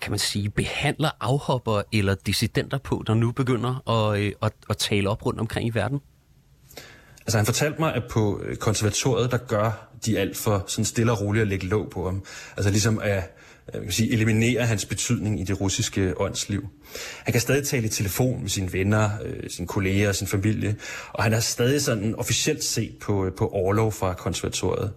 kan 0.00 0.12
man 0.12 0.18
sige, 0.18 0.50
behandler 0.50 1.10
afhopper 1.20 1.82
eller 1.92 2.14
dissidenter 2.14 2.78
på, 2.78 3.04
der 3.06 3.14
nu 3.14 3.32
begynder 3.32 3.88
at, 3.90 4.20
øh, 4.20 4.32
at, 4.42 4.52
at 4.70 4.76
tale 4.76 5.10
op 5.10 5.26
rundt 5.26 5.40
omkring 5.40 5.66
i 5.66 5.70
verden? 5.70 6.00
Altså 7.20 7.38
han 7.38 7.46
fortalte 7.46 7.80
mig, 7.80 7.94
at 7.94 8.02
på 8.10 8.40
øh, 8.44 8.56
konservatoriet, 8.56 9.30
der 9.30 9.36
gør 9.36 9.89
de 10.06 10.18
alt 10.18 10.36
for 10.36 10.64
sådan 10.66 10.84
stille 10.84 11.12
og 11.12 11.20
roligt 11.20 11.42
at 11.42 11.48
lægge 11.48 11.66
låg 11.66 11.90
på 11.90 12.06
ham. 12.06 12.22
Altså 12.56 12.70
ligesom 12.70 12.98
at 12.98 13.22
jeg 13.72 13.82
kan 13.82 13.92
sige, 13.92 14.12
eliminere 14.12 14.66
hans 14.66 14.84
betydning 14.84 15.40
i 15.40 15.44
det 15.44 15.60
russiske 15.60 16.20
åndsliv. 16.20 16.68
Han 17.24 17.32
kan 17.32 17.40
stadig 17.40 17.66
tale 17.66 17.86
i 17.86 17.88
telefon 17.88 18.40
med 18.40 18.48
sine 18.48 18.72
venner, 18.72 19.10
øh, 19.24 19.50
sine 19.50 19.66
kolleger 19.66 20.08
og 20.08 20.14
sin 20.14 20.26
familie, 20.26 20.76
og 21.12 21.22
han 21.22 21.32
er 21.32 21.40
stadig 21.40 21.82
sådan 21.82 22.14
officielt 22.14 22.64
set 22.64 22.96
på, 23.00 23.26
øh, 23.26 23.32
på 23.32 23.48
overlov 23.48 23.92
fra 23.92 24.14
konservatoriet. 24.14 24.92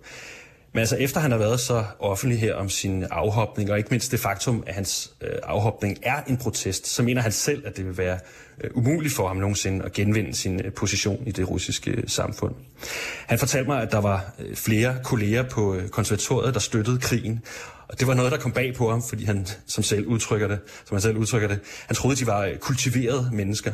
Men 0.73 0.79
altså 0.79 0.95
efter 0.95 1.19
han 1.19 1.31
har 1.31 1.37
været 1.37 1.59
så 1.59 1.83
offentlig 1.99 2.39
her 2.39 2.55
om 2.55 2.69
sin 2.69 3.03
afhopning, 3.03 3.71
og 3.71 3.77
ikke 3.77 3.89
mindst 3.89 4.11
det 4.11 4.19
faktum, 4.19 4.63
at 4.67 4.75
hans 4.75 5.11
øh, 5.21 5.29
afhopning 5.43 5.97
er 6.03 6.21
en 6.27 6.37
protest, 6.37 6.87
så 6.87 7.03
mener 7.03 7.21
han 7.21 7.31
selv, 7.31 7.67
at 7.67 7.77
det 7.77 7.85
vil 7.85 7.97
være 7.97 8.19
øh, 8.63 8.69
umuligt 8.73 9.13
for 9.13 9.27
ham 9.27 9.37
nogensinde 9.37 9.85
at 9.85 9.93
genvinde 9.93 10.33
sin 10.33 10.61
øh, 10.65 10.73
position 10.73 11.23
i 11.27 11.31
det 11.31 11.49
russiske 11.49 11.91
øh, 11.91 12.03
samfund. 12.07 12.55
Han 13.27 13.39
fortalte 13.39 13.69
mig, 13.69 13.81
at 13.81 13.91
der 13.91 14.01
var 14.01 14.33
øh, 14.39 14.55
flere 14.55 14.95
kolleger 15.03 15.43
på 15.43 15.75
øh, 15.75 15.89
konservatoriet, 15.89 16.53
der 16.53 16.59
støttede 16.59 16.99
krigen, 16.99 17.41
og 17.87 17.99
det 17.99 18.07
var 18.07 18.13
noget, 18.13 18.31
der 18.31 18.37
kom 18.37 18.51
bag 18.51 18.75
på 18.75 18.89
ham, 18.89 19.03
fordi 19.09 19.25
han, 19.25 19.47
som 19.67 19.83
selv 19.83 20.07
udtrykker 20.07 20.47
det, 20.47 20.59
som 20.85 20.95
han 20.95 21.01
selv 21.01 21.17
udtrykker 21.17 21.47
det, 21.47 21.59
han 21.87 21.95
troede, 21.95 22.15
de 22.15 22.27
var 22.27 22.45
øh, 22.45 22.57
kultiverede 22.57 23.29
mennesker. 23.33 23.71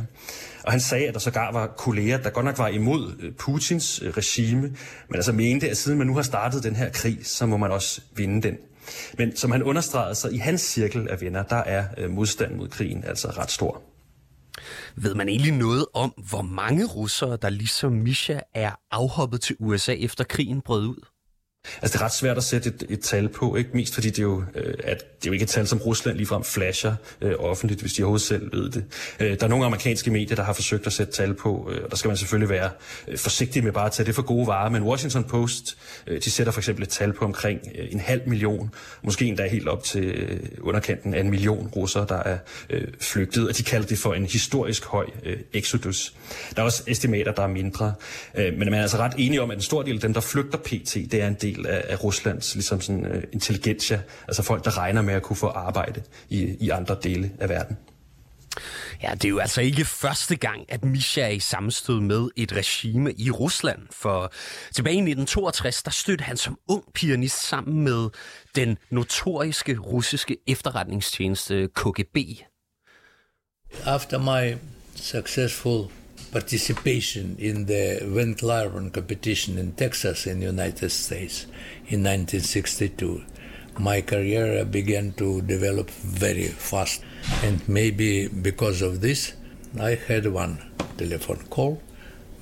Og 0.64 0.72
han 0.72 0.80
sagde, 0.80 1.08
at 1.08 1.14
der 1.14 1.20
sågar 1.20 1.52
var 1.52 1.68
kolleger, 1.68 2.18
der 2.18 2.30
godt 2.30 2.46
nok 2.46 2.58
var 2.58 2.68
imod 2.68 3.16
øh, 3.20 3.32
Putins 3.32 4.02
øh, 4.02 4.10
regime, 4.10 4.62
men 5.08 5.16
altså 5.16 5.32
mente, 5.32 5.70
at 5.70 5.78
siden 5.78 5.98
man 5.98 6.08
nu 6.08 6.16
har 6.16 6.22
startet 6.22 6.64
den 6.64 6.76
her 6.76 6.90
krig, 6.90 7.20
så 7.24 7.46
må 7.46 7.58
man 7.58 7.72
også 7.72 8.02
vinde 8.16 8.42
den. 8.42 8.58
Men 9.18 9.36
som 9.36 9.52
han 9.52 9.64
understregede, 9.64 10.16
så 10.16 10.30
i 10.30 10.38
hans 10.38 10.62
cirkel 10.62 11.10
af 11.10 11.22
venner, 11.22 11.44
der 11.44 11.56
er 11.56 11.86
øh, 11.98 12.12
modstand 12.12 12.56
mod 12.56 12.68
krigen 12.68 13.04
altså 13.04 13.28
ret 13.28 13.52
stor. 13.52 13.82
Ved 14.96 15.16
man 15.16 15.30
egentlig 15.30 15.54
noget 15.54 15.86
om, 15.94 16.14
hvor 16.30 16.42
mange 16.42 16.86
russere, 16.86 17.38
der 17.42 17.50
ligesom 17.50 17.92
Misha 17.92 18.40
er 18.54 18.72
afhoppet 18.92 19.42
til 19.42 19.56
USA 19.60 19.94
efter 19.94 20.24
krigen 20.24 20.62
brød 20.62 20.88
ud? 20.88 21.06
Altså 21.82 21.98
det 21.98 22.02
er 22.02 22.06
ret 22.06 22.14
svært 22.14 22.38
at 22.38 22.44
sætte 22.44 22.70
et, 22.70 22.86
et 22.90 23.00
tal 23.00 23.30
på, 23.30 23.56
ikke 23.56 23.70
mest 23.74 23.94
fordi 23.94 24.10
det 24.10 24.20
er 24.20 24.24
jo, 24.24 24.44
øh, 24.56 24.74
at 24.84 24.98
det 24.98 25.28
er 25.28 25.30
jo 25.30 25.32
ikke 25.32 25.44
et 25.44 25.50
tal, 25.50 25.68
som 25.68 25.78
Rusland 25.78 26.18
ligefrem 26.18 26.44
flasher 26.44 26.96
øh, 27.22 27.34
offentligt, 27.40 27.82
hvis 27.82 27.94
de 27.94 28.04
overhovedet 28.04 28.28
selv 28.28 28.54
ved 28.54 28.70
det. 28.72 28.86
Øh, 29.20 29.40
der 29.40 29.46
er 29.46 29.48
nogle 29.48 29.66
amerikanske 29.66 30.12
medier, 30.12 30.36
der 30.36 30.44
har 30.44 30.54
forsøgt 30.54 30.88
at 30.88 30.94
sætte 30.94 31.14
tal 31.14 31.34
på, 31.34 31.72
øh, 31.72 31.84
og 31.84 31.90
der 31.92 31.98
skal 31.98 32.08
man 32.08 32.18
selvfølgelig 32.18 32.50
være 32.50 32.70
øh, 33.08 33.18
forsigtig 33.18 33.64
med 33.64 33.72
bare 33.72 33.86
at 33.86 33.92
tage 33.92 34.06
det 34.08 34.16
for 34.16 34.22
gode 34.22 34.48
varer, 34.48 34.70
men 34.70 34.84
Washington 34.84 35.24
Post, 35.24 35.78
øh, 36.08 36.22
de 36.22 36.32
sætter 36.32 36.52
for 36.54 36.60
eksempel 36.60 36.84
et 36.84 36.90
tal 36.90 37.14
på 37.14 37.26
omkring 37.26 37.60
øh, 37.76 37.88
en 37.92 38.00
halv 38.00 38.22
million, 38.26 38.74
måske 39.04 39.26
endda 39.26 39.48
helt 39.48 39.68
op 39.68 39.84
til 39.84 40.04
øh, 40.04 40.40
underkanten 40.62 41.14
af 41.14 41.20
en 41.20 41.30
million 41.30 41.68
russere, 41.68 42.06
der 42.10 42.24
er 42.24 42.38
øh, 42.70 42.88
flygtet, 43.00 43.48
og 43.48 43.58
de 43.58 43.64
kalder 43.64 43.88
det 43.88 43.98
for 43.98 44.14
en 44.14 44.26
historisk 44.26 44.86
høj 44.86 45.06
øh, 45.24 45.38
exodus. 45.54 46.14
Der 46.56 46.62
er 46.62 46.66
også 46.66 46.84
estimater, 46.88 47.32
der 47.32 47.44
er 47.44 47.48
mindre, 47.48 47.94
øh, 48.36 48.54
men 48.58 48.60
man 48.60 48.74
er 48.74 48.82
altså 48.82 48.98
ret 48.98 49.14
enige 49.18 49.42
om, 49.42 49.52
at 49.52 49.58
en 49.58 49.64
stor 49.64 49.84
del 49.84 49.96
af 49.96 50.02
dem, 50.02 50.14
der 50.14 50.22
flygter 50.22 50.58
pt., 50.58 50.94
det 50.94 51.14
er 51.14 51.28
en 51.28 51.38
del 51.42 51.49
del 51.56 51.68
af, 51.68 51.84
af 51.88 52.04
Ruslands 52.04 52.56
ligesom 52.56 52.82
sådan, 52.82 53.06
uh, 53.06 53.24
intelligentia, 53.34 54.02
altså 54.28 54.44
folk, 54.44 54.66
der 54.66 54.78
regner 54.78 55.02
med 55.02 55.14
at 55.14 55.22
kunne 55.22 55.38
få 55.38 55.48
arbejde 55.48 56.04
i, 56.30 56.58
i 56.60 56.70
andre 56.70 56.98
dele 57.04 57.32
af 57.40 57.50
verden. 57.50 57.78
Ja, 59.04 59.12
det 59.14 59.26
er 59.26 59.30
jo 59.30 59.40
altså 59.40 59.62
ikke 59.62 59.86
første 59.86 60.36
gang, 60.36 60.66
at 60.70 60.86
Misha 60.86 61.22
er 61.22 61.28
i 61.28 61.40
sammenstød 61.40 62.00
med 62.00 62.30
et 62.36 62.56
regime 62.56 63.14
i 63.14 63.32
Rusland. 63.32 63.80
For 63.92 64.34
tilbage 64.76 64.96
i 64.96 64.98
1962, 64.98 65.84
der 65.84 65.92
stødte 65.92 66.24
han 66.24 66.38
som 66.38 66.58
ung 66.68 66.84
pianist 66.94 67.48
sammen 67.48 67.84
med 67.84 68.10
den 68.56 68.78
notoriske 68.90 69.78
russiske 69.78 70.38
efterretningstjeneste 70.48 71.70
KGB. 71.76 72.18
After 73.86 74.18
my 74.18 74.58
successful 74.96 75.86
participation 76.32 77.36
in 77.40 77.66
the 77.66 78.00
wind 78.04 78.38
Lyron 78.38 78.92
competition 78.94 79.58
in 79.58 79.74
Texas 79.74 80.28
in 80.28 80.40
the 80.40 80.46
United 80.46 80.90
States 80.90 81.46
in 81.88 82.04
1962. 82.04 83.24
My 83.80 84.02
career 84.02 84.66
began 84.66 85.14
to 85.14 85.42
develop 85.42 85.90
very 85.90 86.48
fast, 86.48 87.02
and 87.44 87.68
maybe 87.68 88.28
because 88.28 88.82
of 88.82 89.02
this, 89.02 89.34
I 89.80 89.96
had 89.96 90.28
one 90.28 90.62
telephone 90.98 91.44
call 91.50 91.82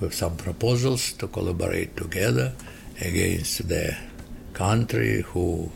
with 0.00 0.14
some 0.14 0.36
proposals 0.36 1.12
to 1.14 1.28
collaborate 1.28 1.96
together 1.96 2.52
against 3.00 3.68
the 3.68 3.96
country 4.52 5.22
who 5.22 5.70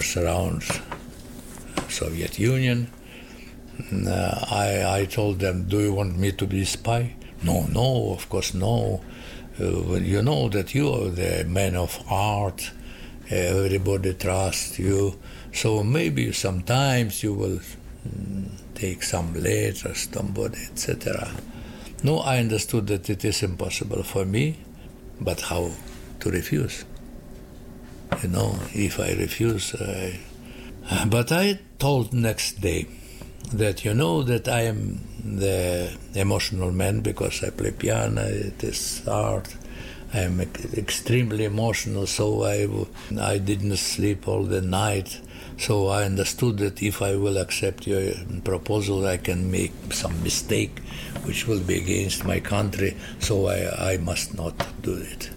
surrounds 0.00 0.80
Soviet 1.88 2.38
Union 2.38 2.90
uh, 3.90 4.46
I, 4.50 5.00
I 5.00 5.04
told 5.06 5.40
them, 5.40 5.68
Do 5.68 5.80
you 5.80 5.92
want 5.92 6.18
me 6.18 6.32
to 6.32 6.46
be 6.46 6.64
spy? 6.64 7.14
No, 7.42 7.66
no, 7.66 8.12
of 8.12 8.28
course, 8.28 8.54
no. 8.54 9.02
Uh, 9.60 9.94
you 9.96 10.22
know 10.22 10.48
that 10.48 10.74
you 10.74 10.88
are 10.92 11.10
the 11.10 11.44
man 11.44 11.76
of 11.76 12.02
art, 12.10 12.70
everybody 13.28 14.14
trusts 14.14 14.78
you, 14.78 15.18
so 15.52 15.82
maybe 15.82 16.32
sometimes 16.32 17.22
you 17.22 17.34
will 17.34 17.60
mm, 18.08 18.48
take 18.74 19.02
some 19.02 19.34
letters, 19.34 20.08
somebody, 20.12 20.58
etc. 20.70 21.30
No, 22.02 22.18
I 22.18 22.38
understood 22.38 22.86
that 22.88 23.10
it 23.10 23.24
is 23.24 23.42
impossible 23.42 24.02
for 24.02 24.24
me, 24.24 24.58
but 25.20 25.40
how 25.42 25.70
to 26.20 26.30
refuse? 26.30 26.84
You 28.22 28.28
know, 28.28 28.58
if 28.72 28.98
I 29.00 29.12
refuse, 29.12 29.74
I... 29.74 30.20
But 31.06 31.30
I 31.30 31.60
told 31.78 32.12
next 32.12 32.60
day 32.60 32.86
that 33.52 33.84
you 33.84 33.94
know 33.94 34.22
that 34.22 34.48
I 34.48 34.62
am 34.62 35.00
the 35.24 35.96
emotional 36.14 36.72
man 36.72 37.00
because 37.00 37.42
I 37.44 37.50
play 37.50 37.70
piano. 37.70 38.22
It 38.22 38.62
is 38.64 39.02
art. 39.06 39.54
I 40.14 40.20
am 40.20 40.40
extremely 40.40 41.44
emotional, 41.44 42.06
so 42.06 42.44
I 42.44 42.68
I 43.18 43.38
didn't 43.38 43.76
sleep 43.76 44.28
all 44.28 44.44
the 44.44 44.60
night. 44.60 45.20
So 45.58 45.88
I 45.88 46.04
understood 46.04 46.58
that 46.58 46.82
if 46.82 47.00
I 47.02 47.16
will 47.16 47.38
accept 47.38 47.86
your 47.86 48.12
proposal, 48.44 49.06
I 49.06 49.16
can 49.16 49.50
make 49.50 49.72
some 49.90 50.22
mistake, 50.22 50.80
which 51.24 51.46
will 51.46 51.60
be 51.60 51.78
against 51.78 52.24
my 52.24 52.40
country. 52.40 52.96
So 53.20 53.46
I, 53.46 53.92
I 53.92 53.96
must 53.98 54.34
not 54.34 54.54
do 54.82 54.96
it. 54.96 55.30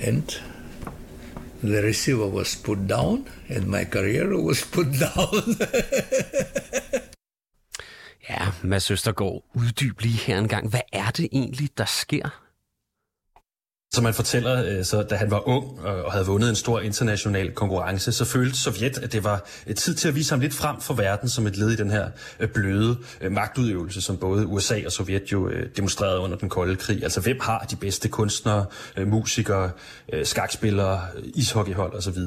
And 0.00 0.38
the 1.62 1.82
receiver 1.82 2.26
was 2.26 2.56
put 2.64 2.78
down, 2.88 3.26
and 3.48 3.66
my 3.66 3.84
career 3.84 4.36
was 4.42 4.64
put 4.72 4.86
down. 4.86 5.42
ja, 8.30 8.52
Mads 8.62 8.90
Østergaard, 8.90 9.44
uddyb 9.54 10.00
lige 10.00 10.18
her 10.18 10.38
en 10.38 10.48
gang. 10.48 10.68
Hvad 10.68 10.80
er 10.92 11.10
det 11.10 11.28
egentlig, 11.32 11.68
der 11.78 11.84
sker 11.84 12.47
som 13.92 14.04
man 14.04 14.14
fortæller, 14.14 14.64
øh, 14.64 14.84
så 14.84 15.02
da 15.02 15.14
han 15.14 15.30
var 15.30 15.48
ung 15.48 15.78
øh, 15.86 16.04
og 16.04 16.12
havde 16.12 16.26
vundet 16.26 16.48
en 16.48 16.56
stor 16.56 16.80
international 16.80 17.52
konkurrence, 17.52 18.12
så 18.12 18.24
følte 18.24 18.58
Sovjet, 18.58 18.98
at 18.98 19.12
det 19.12 19.24
var 19.24 19.46
øh, 19.66 19.74
tid 19.74 19.94
til 19.94 20.08
at 20.08 20.14
vise 20.14 20.30
ham 20.30 20.40
lidt 20.40 20.54
frem 20.54 20.80
for 20.80 20.94
verden 20.94 21.28
som 21.28 21.46
et 21.46 21.56
led 21.56 21.70
i 21.70 21.76
den 21.76 21.90
her 21.90 22.08
bløde 22.54 22.96
magtudøvelse, 23.30 24.02
som 24.02 24.16
både 24.16 24.46
USA 24.46 24.80
og 24.86 24.92
Sovjet 24.92 25.32
jo 25.32 25.50
demonstrerede 25.76 26.18
under 26.18 26.36
den 26.36 26.48
kolde 26.48 26.76
krig. 26.76 27.02
Altså 27.02 27.20
hvem 27.20 27.40
har 27.40 27.66
de 27.70 27.76
bedste 27.76 28.08
kunstnere, 28.08 28.64
musikere, 29.06 29.70
skakspillere, 30.24 31.00
ishockeyhold 31.34 31.94
osv. 31.94 32.18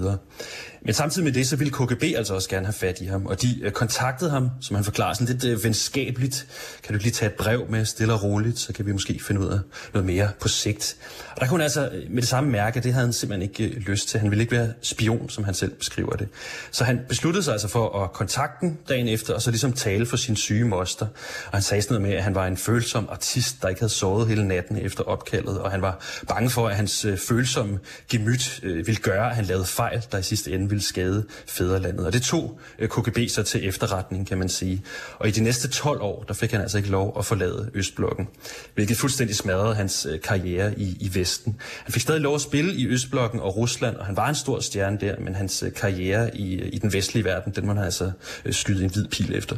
Men 0.85 0.93
samtidig 0.93 1.25
med 1.25 1.33
det, 1.33 1.47
så 1.47 1.55
ville 1.55 1.73
KGB 1.73 2.03
altså 2.17 2.33
også 2.33 2.49
gerne 2.49 2.65
have 2.65 2.73
fat 2.73 3.01
i 3.01 3.05
ham, 3.05 3.25
og 3.25 3.41
de 3.41 3.71
kontaktede 3.73 4.31
ham, 4.31 4.49
som 4.61 4.75
han 4.75 4.83
forklarer 4.85 5.13
sådan 5.13 5.37
lidt 5.37 5.63
venskabeligt. 5.63 6.47
Kan 6.83 6.95
du 6.95 7.01
lige 7.01 7.11
tage 7.11 7.31
et 7.31 7.37
brev 7.37 7.65
med, 7.69 7.85
stille 7.85 8.13
og 8.13 8.23
roligt, 8.23 8.59
så 8.59 8.73
kan 8.73 8.85
vi 8.85 8.91
måske 8.91 9.19
finde 9.23 9.41
ud 9.41 9.47
af 9.47 9.59
noget 9.93 10.05
mere 10.05 10.29
på 10.39 10.47
sigt. 10.47 10.97
Og 11.35 11.41
der 11.41 11.47
kunne 11.51 11.59
han 11.59 11.65
altså 11.65 11.89
øh, 11.89 12.11
med 12.11 12.21
det 12.21 12.29
samme 12.29 12.49
mærke, 12.49 12.77
at 12.77 12.83
det 12.83 12.93
havde 12.93 13.05
han 13.05 13.13
simpelthen 13.13 13.49
ikke 13.49 13.75
øh, 13.75 13.81
lyst 13.81 14.09
til. 14.09 14.19
Han 14.19 14.29
ville 14.29 14.41
ikke 14.41 14.55
være 14.55 14.73
spion, 14.81 15.29
som 15.29 15.43
han 15.43 15.53
selv 15.53 15.71
beskriver 15.71 16.11
det. 16.11 16.27
Så 16.71 16.83
han 16.83 16.99
besluttede 17.09 17.43
sig 17.43 17.51
altså 17.51 17.67
for 17.67 18.03
at 18.03 18.13
kontakte 18.13 18.65
den 18.65 18.77
dagen 18.89 19.07
efter, 19.07 19.33
og 19.33 19.41
så 19.41 19.51
ligesom 19.51 19.73
tale 19.73 20.05
for 20.05 20.17
sin 20.17 20.35
syge 20.35 20.65
moster. 20.65 21.05
Og 21.45 21.51
han 21.51 21.61
sagde 21.61 21.81
sådan 21.81 21.93
noget 21.93 22.09
med, 22.09 22.17
at 22.17 22.23
han 22.23 22.35
var 22.35 22.47
en 22.47 22.57
følsom 22.57 23.07
artist, 23.11 23.61
der 23.61 23.69
ikke 23.69 23.81
havde 23.81 23.93
sovet 23.93 24.27
hele 24.27 24.47
natten 24.47 24.77
efter 24.77 25.03
opkaldet, 25.03 25.59
og 25.59 25.71
han 25.71 25.81
var 25.81 26.21
bange 26.27 26.49
for, 26.49 26.67
at 26.67 26.75
hans 26.75 27.05
øh, 27.05 27.17
følsomme 27.17 27.79
gemyt 28.09 28.59
ville 28.63 28.95
gøre, 28.95 29.29
at 29.29 29.35
han 29.35 29.45
lavede 29.45 29.65
fejl, 29.65 30.05
der 30.11 30.17
i 30.17 30.23
sidste 30.23 30.51
ende 30.51 30.69
ville 30.69 30.83
skade 30.83 31.25
fædrelandet. 31.47 32.05
Og 32.05 32.13
det 32.13 32.21
tog 32.21 32.59
KGB 32.81 33.17
så 33.29 33.43
til 33.43 33.67
efterretning, 33.67 34.27
kan 34.27 34.37
man 34.37 34.49
sige. 34.49 34.83
Og 35.19 35.27
i 35.27 35.31
de 35.31 35.43
næste 35.43 35.67
12 35.67 36.01
år, 36.01 36.23
der 36.27 36.33
fik 36.33 36.51
han 36.51 36.61
altså 36.61 36.77
ikke 36.77 36.89
lov 36.89 37.15
at 37.19 37.25
forlade 37.25 37.71
Østblokken, 37.73 38.27
hvilket 38.75 38.97
fuldstændig 38.97 39.35
smadrede 39.35 39.75
hans 39.75 40.07
karriere 40.23 40.79
i, 40.79 40.97
i 40.99 41.15
Vesten. 41.15 41.40
Han 41.45 41.93
fik 41.93 42.01
stadig 42.01 42.21
lov 42.21 42.35
at 42.35 42.41
spille 42.41 42.73
i 42.73 42.87
Østblokken 42.87 43.39
og 43.39 43.57
Rusland, 43.57 43.95
og 43.95 44.05
han 44.05 44.15
var 44.15 44.29
en 44.29 44.35
stor 44.35 44.59
stjerne 44.59 44.97
der, 45.01 45.19
men 45.19 45.35
hans 45.35 45.63
øh, 45.63 45.73
karriere 45.73 46.37
i, 46.37 46.55
øh, 46.55 46.69
i 46.73 46.77
den 46.77 46.93
vestlige 46.93 47.25
verden, 47.25 47.53
den 47.55 47.65
må 47.65 47.73
han 47.73 47.83
altså 47.83 48.11
øh, 48.45 48.53
skyde 48.53 48.83
en 48.83 48.89
hvid 48.89 49.07
pil 49.07 49.35
efter. 49.35 49.55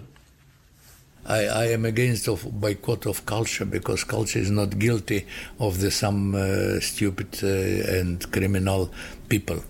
I, 1.30 1.48
I 1.48 1.74
am 1.74 1.86
against 1.86 2.28
of 2.28 2.46
boycott 2.62 3.06
of 3.06 3.26
culture 3.26 3.66
because 3.66 4.06
culture 4.06 4.42
is 4.42 4.50
not 4.50 4.80
guilty 4.80 5.20
of 5.58 5.78
the 5.78 5.92
some 5.92 6.36
uh, 6.36 6.82
stupid 6.82 7.44
uh, 7.44 8.00
and 8.00 8.20
criminal 8.32 8.90
people. 9.30 9.64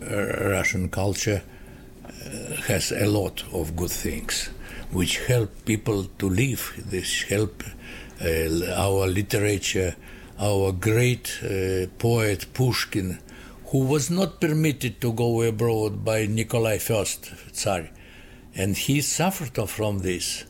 Uh, 0.00 0.50
Russian 0.50 0.88
culture 0.88 1.40
uh, 2.04 2.62
has 2.66 2.92
a 2.92 3.06
lot 3.06 3.44
of 3.52 3.74
good 3.76 3.90
things 3.90 4.50
which 4.92 5.18
help 5.26 5.50
people 5.64 6.04
to 6.18 6.28
live. 6.28 6.72
This 6.90 7.22
help 7.22 7.64
uh, 8.20 8.26
our 8.76 9.08
literature 9.08 9.94
our 10.40 10.72
great 10.72 11.38
uh, 11.44 11.86
poet 11.98 12.46
Pushkin, 12.54 13.18
who 13.66 13.84
was 13.84 14.10
not 14.10 14.40
permitted 14.40 15.00
to 15.00 15.12
go 15.12 15.42
abroad 15.42 16.04
by 16.04 16.26
Nikolai 16.26 16.78
I, 16.78 17.30
Tsar, 17.52 17.90
and 18.54 18.76
he 18.76 19.00
suffered 19.02 19.68
from 19.68 19.98
this. 19.98 20.44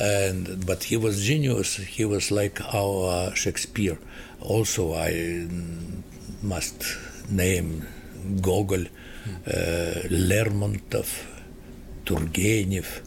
And 0.00 0.64
but 0.64 0.84
he 0.84 0.96
was 0.96 1.24
genius. 1.24 1.76
He 1.76 2.04
was 2.04 2.30
like 2.30 2.60
our 2.72 3.34
Shakespeare. 3.34 3.98
Also, 4.40 4.94
I 4.94 5.48
must 6.40 6.84
name 7.28 7.84
Gogol, 8.40 8.84
uh, 8.84 10.02
Lermontov, 10.08 11.26
Turgenev, 12.04 13.02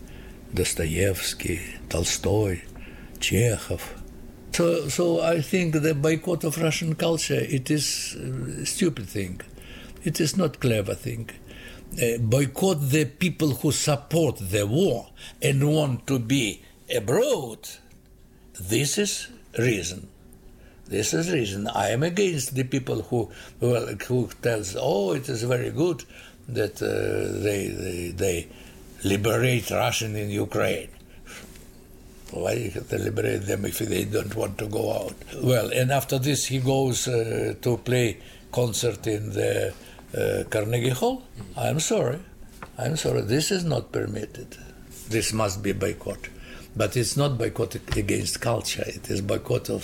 Dostoevsky, 0.53 1.61
Tolstoy, 1.87 2.61
Chekhov. 3.21 4.00
So, 4.53 4.89
so 4.89 5.21
I 5.21 5.41
think 5.41 5.81
the 5.81 5.95
boycott 5.95 6.43
of 6.43 6.57
Russian 6.57 6.95
culture 6.95 7.39
it 7.39 7.71
is 7.71 8.15
a 8.15 8.65
stupid 8.65 9.07
thing. 9.07 9.41
It 10.03 10.19
is 10.19 10.35
not 10.35 10.59
clever 10.59 10.93
thing. 10.93 11.29
Uh, 12.01 12.17
boycott 12.19 12.89
the 12.89 13.05
people 13.05 13.51
who 13.51 13.71
support 13.71 14.37
the 14.39 14.67
war 14.67 15.09
and 15.41 15.73
want 15.73 16.05
to 16.07 16.19
be 16.19 16.61
abroad. 16.93 17.69
This 18.59 18.97
is 18.97 19.29
reason. 19.57 20.09
This 20.85 21.13
is 21.13 21.31
reason. 21.31 21.67
I 21.69 21.89
am 21.89 22.03
against 22.03 22.53
the 22.53 22.65
people 22.65 23.03
who 23.03 23.31
well, 23.61 23.87
who 24.07 24.29
tells, 24.41 24.75
oh, 24.77 25.13
it 25.13 25.29
is 25.29 25.43
very 25.43 25.69
good 25.69 26.03
that 26.49 26.81
uh, 26.81 27.41
they, 27.41 27.67
they 27.69 28.11
they 28.11 28.47
liberate 29.03 29.71
Russian 29.71 30.17
in 30.17 30.29
Ukraine. 30.29 30.89
Why 32.31 32.53
you 32.53 32.71
to 32.71 32.97
liberate 32.97 33.45
them 33.45 33.65
if 33.65 33.79
they 33.79 34.05
don't 34.05 34.33
want 34.35 34.57
to 34.59 34.67
go 34.67 34.93
out? 34.93 35.15
Well, 35.43 35.69
and 35.73 35.91
after 35.91 36.17
this, 36.17 36.45
he 36.45 36.59
goes 36.59 37.07
uh, 37.07 37.55
to 37.61 37.77
play 37.77 38.17
concert 38.51 39.05
in 39.07 39.31
the 39.33 39.73
uh, 40.17 40.43
Carnegie 40.49 40.89
Hall. 40.89 41.23
I'm 41.57 41.79
sorry. 41.79 42.19
I'm 42.77 42.95
sorry. 42.95 43.21
This 43.21 43.51
is 43.51 43.63
not 43.65 43.91
permitted. 43.91 44.57
This 45.09 45.33
must 45.33 45.61
be 45.61 45.73
boycott. 45.73 46.29
But 46.75 46.95
it's 46.95 47.17
not 47.17 47.37
boycott 47.37 47.75
against 47.97 48.39
culture. 48.39 48.85
It 48.87 49.09
is 49.09 49.21
boycott 49.21 49.69
of, 49.69 49.83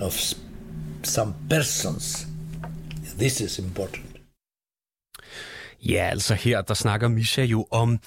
of 0.00 0.34
some 1.02 1.34
persons. 1.48 2.26
This 3.16 3.40
is 3.40 3.58
important. 3.58 4.06
Ja, 5.86 6.10
altså 6.10 6.34
her, 6.34 6.62
der 6.62 6.74
snakker 6.74 7.08
Misha 7.08 7.42
jo 7.42 7.66
om 7.70 7.98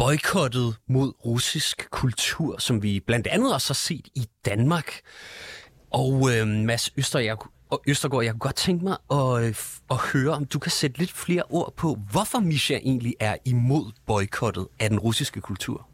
boykottet 0.00 0.76
mod 0.88 1.12
russisk 1.24 1.88
kultur, 1.90 2.58
som 2.58 2.82
vi 2.82 3.00
blandt 3.00 3.26
andet 3.26 3.54
også 3.54 3.68
har 3.68 3.74
set 3.74 4.08
i 4.14 4.26
Danmark. 4.44 5.00
Og 5.90 6.30
øh, 6.32 6.46
Mads 6.46 6.90
Øster, 6.96 7.18
jeg, 7.18 7.36
og 7.70 7.82
Østergaard, 7.86 8.24
jeg 8.24 8.32
kunne 8.32 8.38
godt 8.40 8.56
tænke 8.56 8.84
mig 8.84 8.96
at, 9.10 9.42
øh, 9.44 9.54
at 9.90 9.96
høre, 9.96 10.30
om 10.30 10.44
du 10.44 10.58
kan 10.58 10.70
sætte 10.70 10.98
lidt 10.98 11.12
flere 11.12 11.42
ord 11.50 11.74
på, 11.76 11.98
hvorfor 12.10 12.38
Misha 12.38 12.74
egentlig 12.74 13.14
er 13.20 13.36
imod 13.44 13.92
boykottet 14.06 14.66
af 14.78 14.90
den 14.90 14.98
russiske 14.98 15.40
kultur. 15.40 15.89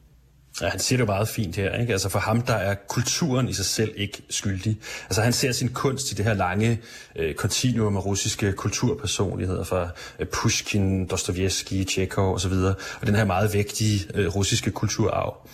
Ja, 0.63 0.69
han 0.69 0.81
siger 0.81 0.97
det 0.97 1.01
jo 1.01 1.13
meget 1.13 1.29
fint 1.29 1.57
her. 1.57 1.75
Ikke? 1.81 1.93
Altså 1.93 2.09
for 2.09 2.19
ham, 2.19 2.41
der 2.41 2.55
er 2.55 2.75
kulturen 2.75 3.49
i 3.49 3.53
sig 3.53 3.65
selv 3.65 3.93
ikke 3.97 4.23
skyldig. 4.31 4.79
Altså 5.05 5.23
han 5.23 5.33
ser 5.33 5.53
sin 5.53 5.69
kunst 5.69 6.13
i 6.13 6.15
det 6.15 6.25
her 6.25 6.35
lange 6.35 6.81
øh, 7.17 7.35
kontinuum 7.35 7.97
af 7.97 8.05
russiske 8.05 8.53
kulturpersonligheder 8.53 9.65
fra 9.65 9.89
øh, 10.19 10.27
Pushkin, 10.27 11.07
Dostojevski, 11.07 11.85
Tjekov 11.85 12.35
osv. 12.35 12.53
Og 13.01 13.07
den 13.07 13.15
her 13.15 13.25
meget 13.25 13.55
vægtige 13.55 14.07
øh, 14.15 14.37
russiske 14.37 14.71
kulturarv. 14.71 15.49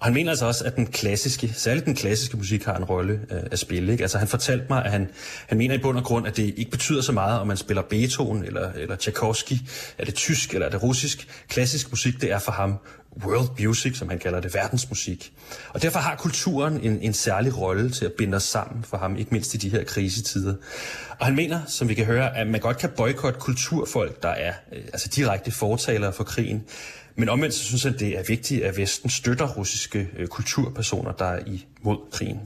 Og 0.00 0.06
han 0.06 0.14
mener 0.14 0.30
altså 0.30 0.46
også, 0.46 0.64
at 0.64 0.76
den 0.76 0.86
klassiske, 0.86 1.52
særligt 1.56 1.86
den 1.86 1.94
klassiske 1.94 2.36
musik 2.36 2.64
har 2.64 2.76
en 2.76 2.84
rolle 2.84 3.20
øh, 3.30 3.42
at 3.50 3.58
spille. 3.58 3.92
Ikke? 3.92 4.02
Altså 4.04 4.18
han 4.18 4.28
fortalte 4.28 4.64
mig, 4.70 4.84
at 4.84 4.90
han, 4.90 5.10
han 5.46 5.58
mener 5.58 5.74
i 5.74 5.78
bund 5.78 5.98
og 5.98 6.04
grund, 6.04 6.26
at 6.26 6.36
det 6.36 6.54
ikke 6.56 6.70
betyder 6.70 7.02
så 7.02 7.12
meget, 7.12 7.40
om 7.40 7.46
man 7.46 7.56
spiller 7.56 7.82
Beethoven 7.82 8.44
eller, 8.44 8.72
eller 8.72 8.96
Tchaikovsky, 8.96 9.52
er 9.98 10.04
det 10.04 10.14
tysk 10.14 10.54
eller 10.54 10.66
er 10.66 10.70
det 10.70 10.82
russisk. 10.82 11.28
Klassisk 11.48 11.90
musik, 11.90 12.20
det 12.20 12.32
er 12.32 12.38
for 12.38 12.52
ham 12.52 12.78
world 13.24 13.48
music, 13.58 13.96
som 13.96 14.08
han 14.08 14.18
kalder 14.18 14.40
det, 14.40 14.54
verdensmusik. 14.54 15.32
Og 15.68 15.82
derfor 15.82 15.98
har 15.98 16.16
kulturen 16.16 16.80
en, 16.80 17.02
en 17.02 17.12
særlig 17.12 17.58
rolle 17.58 17.90
til 17.90 18.04
at 18.04 18.12
binde 18.12 18.36
os 18.36 18.42
sammen 18.42 18.84
for 18.84 18.96
ham, 18.96 19.16
ikke 19.16 19.30
mindst 19.30 19.54
i 19.54 19.56
de 19.56 19.68
her 19.68 19.84
krisetider. 19.84 20.54
Og 21.18 21.26
han 21.26 21.36
mener, 21.36 21.60
som 21.66 21.88
vi 21.88 21.94
kan 21.94 22.04
høre, 22.04 22.36
at 22.36 22.46
man 22.46 22.60
godt 22.60 22.78
kan 22.78 22.90
boykotte 22.96 23.40
kulturfolk, 23.40 24.22
der 24.22 24.28
er 24.28 24.52
øh, 24.72 24.82
altså 24.84 25.08
direkte 25.08 25.50
fortalere 25.50 26.12
for 26.12 26.24
krigen. 26.24 26.64
Men 27.16 27.28
omvendt 27.28 27.54
så 27.54 27.64
synes 27.64 27.82
han, 27.82 27.98
det 27.98 28.18
er 28.18 28.22
vigtigt, 28.28 28.64
at 28.64 28.76
Vesten 28.76 29.10
støtter 29.10 29.48
russiske 29.48 30.08
øh, 30.18 30.26
kulturpersoner, 30.26 31.12
der 31.12 31.24
er 31.24 31.40
imod 31.46 31.98
krigen. 32.12 32.40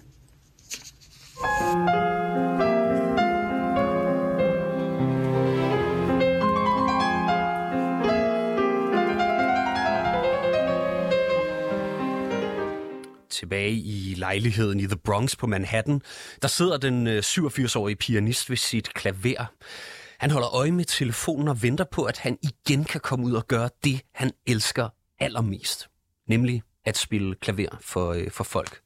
Tilbage 13.42 13.72
i 13.72 14.14
lejligheden 14.16 14.80
i 14.80 14.86
The 14.86 14.96
Bronx 14.96 15.36
på 15.36 15.46
Manhattan. 15.46 16.00
Der 16.42 16.48
sidder 16.48 16.76
den 16.76 17.06
øh, 17.06 17.18
87-årige 17.18 17.96
pianist 17.96 18.50
ved 18.50 18.56
sit 18.56 18.94
klaver. 18.94 19.52
Han 20.18 20.30
holder 20.30 20.54
øje 20.54 20.70
med 20.70 20.84
telefonen 20.84 21.48
og 21.48 21.62
venter 21.62 21.84
på, 21.92 22.04
at 22.04 22.18
han 22.18 22.38
igen 22.42 22.84
kan 22.84 23.00
komme 23.00 23.26
ud 23.26 23.32
og 23.32 23.48
gøre 23.48 23.68
det, 23.84 24.00
han 24.14 24.30
elsker 24.46 24.88
allermest. 25.18 25.88
Nemlig 26.28 26.62
at 26.84 26.96
spille 26.96 27.34
klaver 27.34 27.78
for, 27.80 28.12
øh, 28.12 28.30
for 28.30 28.44
folk. 28.44 28.80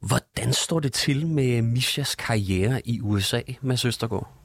Hvordan 0.00 0.52
står 0.52 0.80
det 0.80 0.92
til 0.92 1.26
med 1.26 1.62
Mishas 1.62 2.14
karriere 2.14 2.88
i 2.88 3.00
USA, 3.00 3.40
Mads 3.62 3.84
Østergaard? 3.84 4.35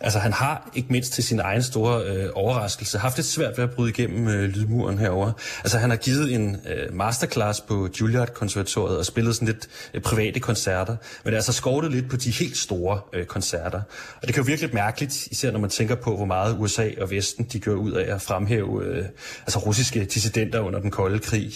Altså 0.00 0.18
han 0.18 0.32
har 0.32 0.70
ikke 0.74 0.88
mindst 0.92 1.12
til 1.12 1.24
sin 1.24 1.40
egen 1.40 1.62
store 1.62 2.04
øh, 2.04 2.30
overraskelse 2.34 2.98
haft 2.98 3.16
lidt 3.16 3.26
svært 3.26 3.58
ved 3.58 3.64
at 3.64 3.70
bryde 3.70 3.90
igennem 3.90 4.28
øh, 4.28 4.48
lydmuren 4.48 4.98
herover. 4.98 5.32
Altså 5.64 5.78
han 5.78 5.90
har 5.90 5.96
givet 5.96 6.34
en 6.34 6.56
øh, 6.68 6.94
masterclass 6.94 7.60
på 7.60 7.88
Juilliard-konservatoriet 8.00 8.98
og 8.98 9.06
spillet 9.06 9.34
sådan 9.34 9.48
lidt 9.48 9.68
øh, 9.94 10.00
private 10.00 10.40
koncerter, 10.40 10.96
men 11.24 11.26
det 11.26 11.32
er 11.32 11.36
altså 11.36 11.52
skortet 11.52 11.92
lidt 11.92 12.10
på 12.10 12.16
de 12.16 12.30
helt 12.30 12.56
store 12.56 13.00
øh, 13.12 13.26
koncerter. 13.26 13.80
Og 14.22 14.26
det 14.26 14.34
kan 14.34 14.42
jo 14.42 14.46
virkelig 14.46 14.74
mærkeligt, 14.74 15.26
især 15.26 15.50
når 15.50 15.60
man 15.60 15.70
tænker 15.70 15.94
på, 15.94 16.16
hvor 16.16 16.24
meget 16.24 16.56
USA 16.58 16.90
og 17.00 17.10
Vesten 17.10 17.44
de 17.52 17.60
gør 17.60 17.74
ud 17.74 17.92
af 17.92 18.14
at 18.14 18.22
fremhæve 18.22 18.84
øh, 18.84 19.04
altså 19.40 19.58
russiske 19.58 20.04
dissidenter 20.04 20.60
under 20.60 20.80
den 20.80 20.90
kolde 20.90 21.18
krig. 21.18 21.52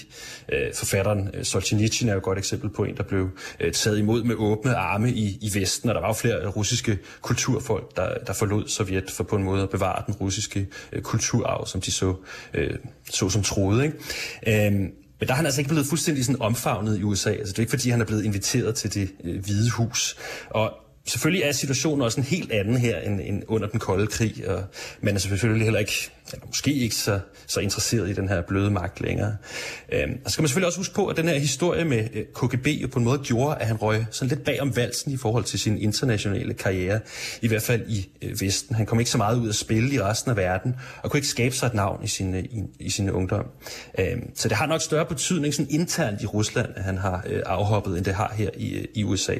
Øh, 0.52 0.74
forfatteren 0.74 1.30
øh, 1.34 1.44
Solzhenitsyn 1.44 2.08
er 2.08 2.12
jo 2.12 2.18
et 2.18 2.24
godt 2.24 2.38
eksempel 2.38 2.70
på 2.70 2.84
en, 2.84 2.96
der 2.96 3.02
blev 3.02 3.28
øh, 3.60 3.72
taget 3.72 3.98
imod 3.98 4.22
med 4.22 4.34
åbne 4.34 4.76
arme 4.76 5.10
i, 5.10 5.38
i 5.40 5.50
Vesten, 5.60 5.88
og 5.88 5.94
der 5.94 6.00
var 6.00 6.08
jo 6.08 6.14
flere 6.14 6.36
øh, 6.36 6.48
russiske 6.48 6.98
kulturfolk, 7.20 7.96
der, 8.00 8.18
der 8.26 8.32
forlod 8.32 8.68
Sovjet 8.68 9.10
for 9.10 9.24
på 9.24 9.36
en 9.36 9.42
måde 9.42 9.62
at 9.62 9.70
bevare 9.70 10.02
den 10.06 10.14
russiske 10.14 10.68
øh, 10.92 11.02
kulturarv, 11.02 11.66
som 11.66 11.80
de 11.80 11.92
så, 11.92 12.14
øh, 12.54 12.78
så 13.10 13.28
som 13.28 13.42
troede. 13.42 13.84
Ikke? 13.84 14.66
Øhm, 14.66 14.92
men 15.20 15.26
der 15.26 15.32
er 15.32 15.36
han 15.36 15.46
altså 15.46 15.60
ikke 15.60 15.68
blevet 15.68 15.86
fuldstændig 15.86 16.24
sådan 16.24 16.42
omfavnet 16.42 16.98
i 16.98 17.02
USA. 17.02 17.30
Altså, 17.30 17.52
det 17.52 17.58
er 17.58 17.62
ikke 17.62 17.70
fordi, 17.70 17.90
han 17.90 18.00
er 18.00 18.04
blevet 18.04 18.24
inviteret 18.24 18.74
til 18.74 18.94
det 18.94 19.10
øh, 19.24 19.44
hvide 19.44 19.70
hus. 19.70 20.16
Og 20.50 20.72
selvfølgelig 21.06 21.42
er 21.42 21.52
situationen 21.52 22.02
også 22.02 22.20
en 22.20 22.26
helt 22.26 22.52
anden 22.52 22.76
her 22.76 23.00
end, 23.00 23.20
end 23.20 23.42
under 23.48 23.68
den 23.68 23.80
kolde 23.80 24.06
krig, 24.06 24.48
og 24.48 24.64
man 25.00 25.14
er 25.14 25.18
selvfølgelig 25.18 25.64
heller 25.64 25.80
ikke, 25.80 26.10
eller 26.32 26.46
måske 26.46 26.74
ikke 26.74 26.94
så, 26.94 27.20
så 27.46 27.60
interesseret 27.60 28.10
i 28.10 28.12
den 28.12 28.28
her 28.28 28.42
bløde 28.42 28.70
magt 28.70 29.00
længere. 29.00 29.36
Øhm, 29.92 30.18
og 30.24 30.30
så 30.30 30.32
skal 30.32 30.42
man 30.42 30.48
selvfølgelig 30.48 30.66
også 30.66 30.78
huske 30.78 30.94
på, 30.94 31.06
at 31.06 31.16
den 31.16 31.28
her 31.28 31.38
historie 31.38 31.84
med 31.84 32.08
øh, 32.14 32.24
KGB 32.34 32.66
jo 32.66 32.88
på 32.88 32.98
en 32.98 33.04
måde 33.04 33.18
gjorde, 33.18 33.56
at 33.56 33.66
han 33.66 33.76
røg 33.76 34.06
sådan 34.10 34.28
lidt 34.28 34.44
bag 34.44 34.60
om 34.60 34.76
valsen 34.76 35.12
i 35.12 35.16
forhold 35.16 35.44
til 35.44 35.58
sin 35.58 35.78
internationale 35.78 36.54
karriere, 36.54 37.00
i 37.42 37.48
hvert 37.48 37.62
fald 37.62 37.88
i 37.88 38.08
øh, 38.22 38.40
Vesten. 38.40 38.76
Han 38.76 38.86
kom 38.86 38.98
ikke 38.98 39.10
så 39.10 39.18
meget 39.18 39.38
ud 39.38 39.48
at 39.48 39.54
spille 39.54 39.94
i 39.94 40.00
resten 40.00 40.30
af 40.30 40.36
verden, 40.36 40.76
og 41.02 41.10
kunne 41.10 41.18
ikke 41.18 41.28
skabe 41.28 41.54
sig 41.54 41.66
et 41.66 41.74
navn 41.74 42.04
i 42.04 42.08
sin, 42.08 42.34
øh, 42.34 42.44
i, 42.44 42.62
i 42.80 42.90
sin 42.90 43.10
ungdom. 43.10 43.44
Øhm, 43.98 44.30
så 44.34 44.48
det 44.48 44.56
har 44.56 44.66
nok 44.66 44.82
større 44.82 45.06
betydning 45.06 45.54
sådan 45.54 45.70
internt 45.70 46.22
i 46.22 46.26
Rusland, 46.26 46.68
at 46.76 46.84
han 46.84 46.98
har 46.98 47.24
øh, 47.26 47.42
afhoppet, 47.46 47.96
end 47.96 48.04
det 48.04 48.14
har 48.14 48.34
her 48.36 48.50
i, 48.56 48.74
øh, 48.74 48.84
i 48.94 49.04
USA. 49.04 49.34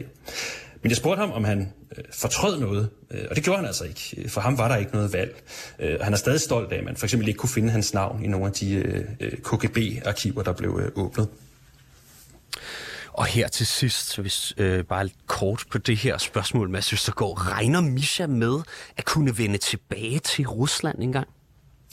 Men 0.82 0.90
jeg 0.90 0.96
spurgte 0.96 1.20
ham, 1.20 1.32
om 1.32 1.44
han 1.44 1.72
øh, 1.96 2.04
fortrød 2.12 2.60
noget, 2.60 2.90
øh, 3.10 3.26
og 3.30 3.36
det 3.36 3.44
gjorde 3.44 3.56
han 3.58 3.66
altså 3.66 3.84
ikke. 3.84 4.14
Øh, 4.18 4.28
for 4.28 4.40
ham 4.40 4.58
var 4.58 4.68
der 4.68 4.76
ikke 4.76 4.92
noget 4.92 5.12
valg. 5.12 5.42
Øh, 5.78 6.00
han 6.00 6.12
er 6.12 6.16
stadig 6.16 6.40
stolt 6.40 6.72
af, 6.72 6.78
at 6.78 6.84
man 6.84 6.96
for 6.96 7.06
eksempel 7.06 7.28
ikke 7.28 7.38
kunne 7.38 7.50
finde 7.50 7.70
hans 7.70 7.94
navn 7.94 8.24
i 8.24 8.26
nogle 8.26 8.46
af 8.46 8.52
de 8.52 8.74
øh, 8.74 9.04
øh 9.20 9.32
KGB-arkiver, 9.32 10.42
der 10.42 10.52
blev 10.52 10.80
øh, 10.84 11.04
åbnet. 11.04 11.28
Og 13.12 13.26
her 13.26 13.48
til 13.48 13.66
sidst, 13.66 14.18
hvis 14.18 14.54
øh, 14.56 14.84
bare 14.84 15.04
lidt 15.04 15.26
kort 15.26 15.64
på 15.70 15.78
det 15.78 15.96
her 15.96 16.18
spørgsmål, 16.18 16.70
Mads 16.70 16.92
Østergaard, 16.92 17.46
regner 17.46 17.80
Misha 17.80 18.26
med 18.26 18.60
at 18.96 19.04
kunne 19.04 19.38
vende 19.38 19.58
tilbage 19.58 20.18
til 20.18 20.46
Rusland 20.46 20.98
engang? 21.02 21.28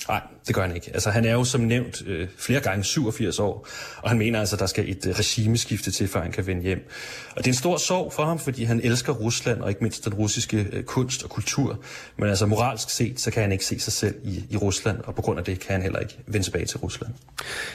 Nej, 0.08 0.22
det 0.48 0.56
gør 0.56 0.62
han 0.62 0.76
ikke. 0.76 0.92
Altså, 0.94 1.10
han 1.10 1.26
er 1.26 1.34
jo 1.34 1.44
som 1.44 1.62
nævnt 1.62 2.04
øh, 2.08 2.28
flere 2.38 2.60
gange 2.60 2.84
87 2.84 3.40
år, 3.40 3.68
og 3.98 4.10
han 4.10 4.18
mener 4.18 4.40
altså, 4.40 4.56
at 4.56 4.60
der 4.60 4.66
skal 4.66 4.90
et 4.90 5.08
øh, 5.08 5.16
regimeskifte 5.16 5.92
til, 5.92 6.08
før 6.08 6.22
han 6.22 6.32
kan 6.32 6.48
vende 6.48 6.62
hjem. 6.62 6.90
Og 7.30 7.38
det 7.38 7.48
er 7.48 7.52
en 7.52 7.58
stor 7.58 7.78
sorg 7.78 8.14
for 8.14 8.26
ham, 8.26 8.40
fordi 8.40 8.64
han 8.64 8.82
elsker 8.84 9.14
Rusland, 9.14 9.62
og 9.62 9.70
ikke 9.70 9.82
mindst 9.82 10.06
den 10.06 10.14
russiske 10.14 10.68
øh, 10.72 10.84
kunst 10.84 11.24
og 11.24 11.30
kultur. 11.30 11.80
Men 12.18 12.30
altså 12.30 12.46
moralsk 12.46 12.90
set, 12.90 13.20
så 13.20 13.32
kan 13.32 13.42
han 13.42 13.52
ikke 13.52 13.66
se 13.66 13.80
sig 13.80 13.94
selv 13.94 14.16
i, 14.24 14.44
i 14.50 14.58
Rusland, 14.58 15.00
og 15.04 15.16
på 15.16 15.22
grund 15.22 15.40
af 15.40 15.46
det 15.46 15.60
kan 15.60 15.72
han 15.72 15.82
heller 15.82 16.00
ikke 16.00 16.18
vende 16.28 16.46
tilbage 16.46 16.66
til 16.66 16.78
Rusland. 16.78 17.14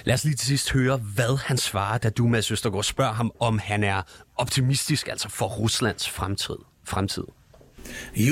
Lad 0.05 0.15
os 0.15 0.25
lige 0.25 0.37
til 0.37 0.47
sidst 0.47 0.73
høre, 0.73 0.97
hvad 0.97 1.39
han 1.39 1.59
svarer, 1.59 1.99
da 1.99 2.11
du, 2.11 2.29
Mads 2.29 2.51
Østergaard, 2.51 2.85
spørger 2.85 3.13
ham, 3.13 3.33
om 3.41 3.59
han 3.59 3.85
er 3.85 4.03
optimistisk 4.37 5.09
altså 5.09 5.29
for 5.29 5.47
Ruslands 5.47 6.09
fremtid. 6.09 6.57
fremtid. 6.85 7.25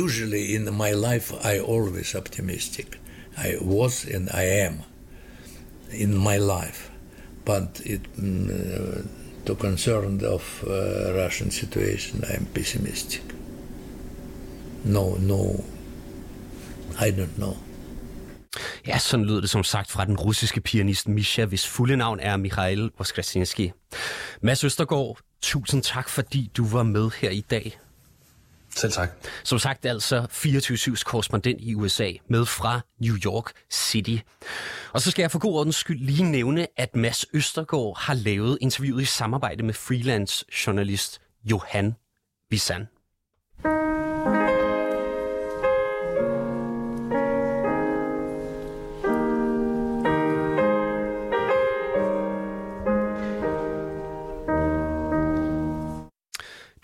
Usually 0.04 0.54
in 0.54 0.64
my 0.64 0.92
life, 1.12 1.34
I 1.44 1.58
always 1.58 2.14
optimistic. 2.14 2.99
I 3.44 3.56
was 3.60 4.04
and 4.04 4.28
I 4.30 4.44
am 4.66 4.74
in 5.92 6.14
my 6.14 6.38
life. 6.38 6.90
But 7.44 7.80
it, 7.84 8.02
mm, 8.16 8.50
uh, 8.50 9.02
to 9.46 9.54
concern 9.54 10.24
of 10.24 10.64
uh, 10.66 11.14
Russian 11.14 11.50
situation, 11.50 12.24
I 12.30 12.36
am 12.36 12.46
pessimistic. 12.54 13.22
No, 14.84 15.16
no, 15.18 15.64
I 17.00 17.10
don't 17.10 17.36
know. 17.36 17.56
Ja, 18.86 18.98
sådan 18.98 19.26
lyder 19.26 19.40
det 19.40 19.50
som 19.50 19.64
sagt 19.64 19.90
fra 19.90 20.04
den 20.04 20.16
russiske 20.16 20.60
pianist 20.60 21.08
Misha, 21.08 21.44
hvis 21.44 21.66
fulde 21.66 21.96
navn 21.96 22.20
er 22.20 22.36
Mikhail 22.36 22.90
Voskresinski. 22.98 23.72
Mads 24.42 24.64
Østergaard, 24.64 25.18
tusind 25.42 25.82
tak, 25.82 26.08
fordi 26.08 26.50
du 26.56 26.66
var 26.66 26.82
med 26.82 27.10
her 27.20 27.30
i 27.30 27.40
dag. 27.40 27.78
Selv 28.76 28.92
tak. 28.92 29.10
Som 29.44 29.58
sagt 29.58 29.86
altså 29.86 30.26
24-7's 30.32 31.02
korrespondent 31.04 31.60
i 31.60 31.74
USA 31.74 32.12
med 32.28 32.46
fra 32.46 32.80
New 32.98 33.16
York 33.24 33.52
City. 33.72 34.16
Og 34.92 35.00
så 35.00 35.10
skal 35.10 35.22
jeg 35.22 35.30
for 35.30 35.38
god 35.38 35.54
ordens 35.54 35.76
skyld 35.76 35.98
lige 35.98 36.22
nævne, 36.24 36.66
at 36.76 36.96
Mads 36.96 37.24
Østergaard 37.34 37.98
har 37.98 38.14
lavet 38.14 38.58
interviewet 38.60 39.02
i 39.02 39.04
samarbejde 39.04 39.62
med 39.62 39.74
freelance 39.74 40.44
journalist 40.66 41.20
Johan 41.44 41.94
Bisan. 42.50 42.86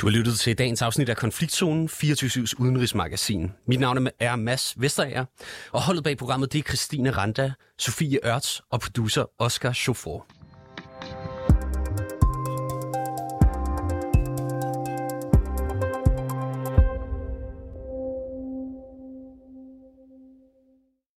Du 0.07 0.11
har 0.11 0.19
lyttet 0.19 0.39
til 0.39 0.59
dagens 0.59 0.83
afsnit 0.83 1.09
af 1.09 1.17
Konfliktzonen, 1.17 1.89
24-7's 1.93 2.53
udenrigsmagasin. 2.59 3.53
Mit 3.67 3.81
navn 3.81 4.09
er 4.21 4.37
Mads 4.37 4.75
Vesterager, 4.77 5.25
og 5.73 5.83
holdet 5.83 6.05
bag 6.05 6.17
programmet 6.17 6.53
det 6.53 6.59
er 6.59 6.63
Christine 6.63 7.11
Randa, 7.11 7.53
Sofie 7.79 8.19
Ørts 8.27 8.63
og 8.71 8.81
producer 8.81 9.25
Oscar 9.39 9.73
Chauffeur. 9.73 10.27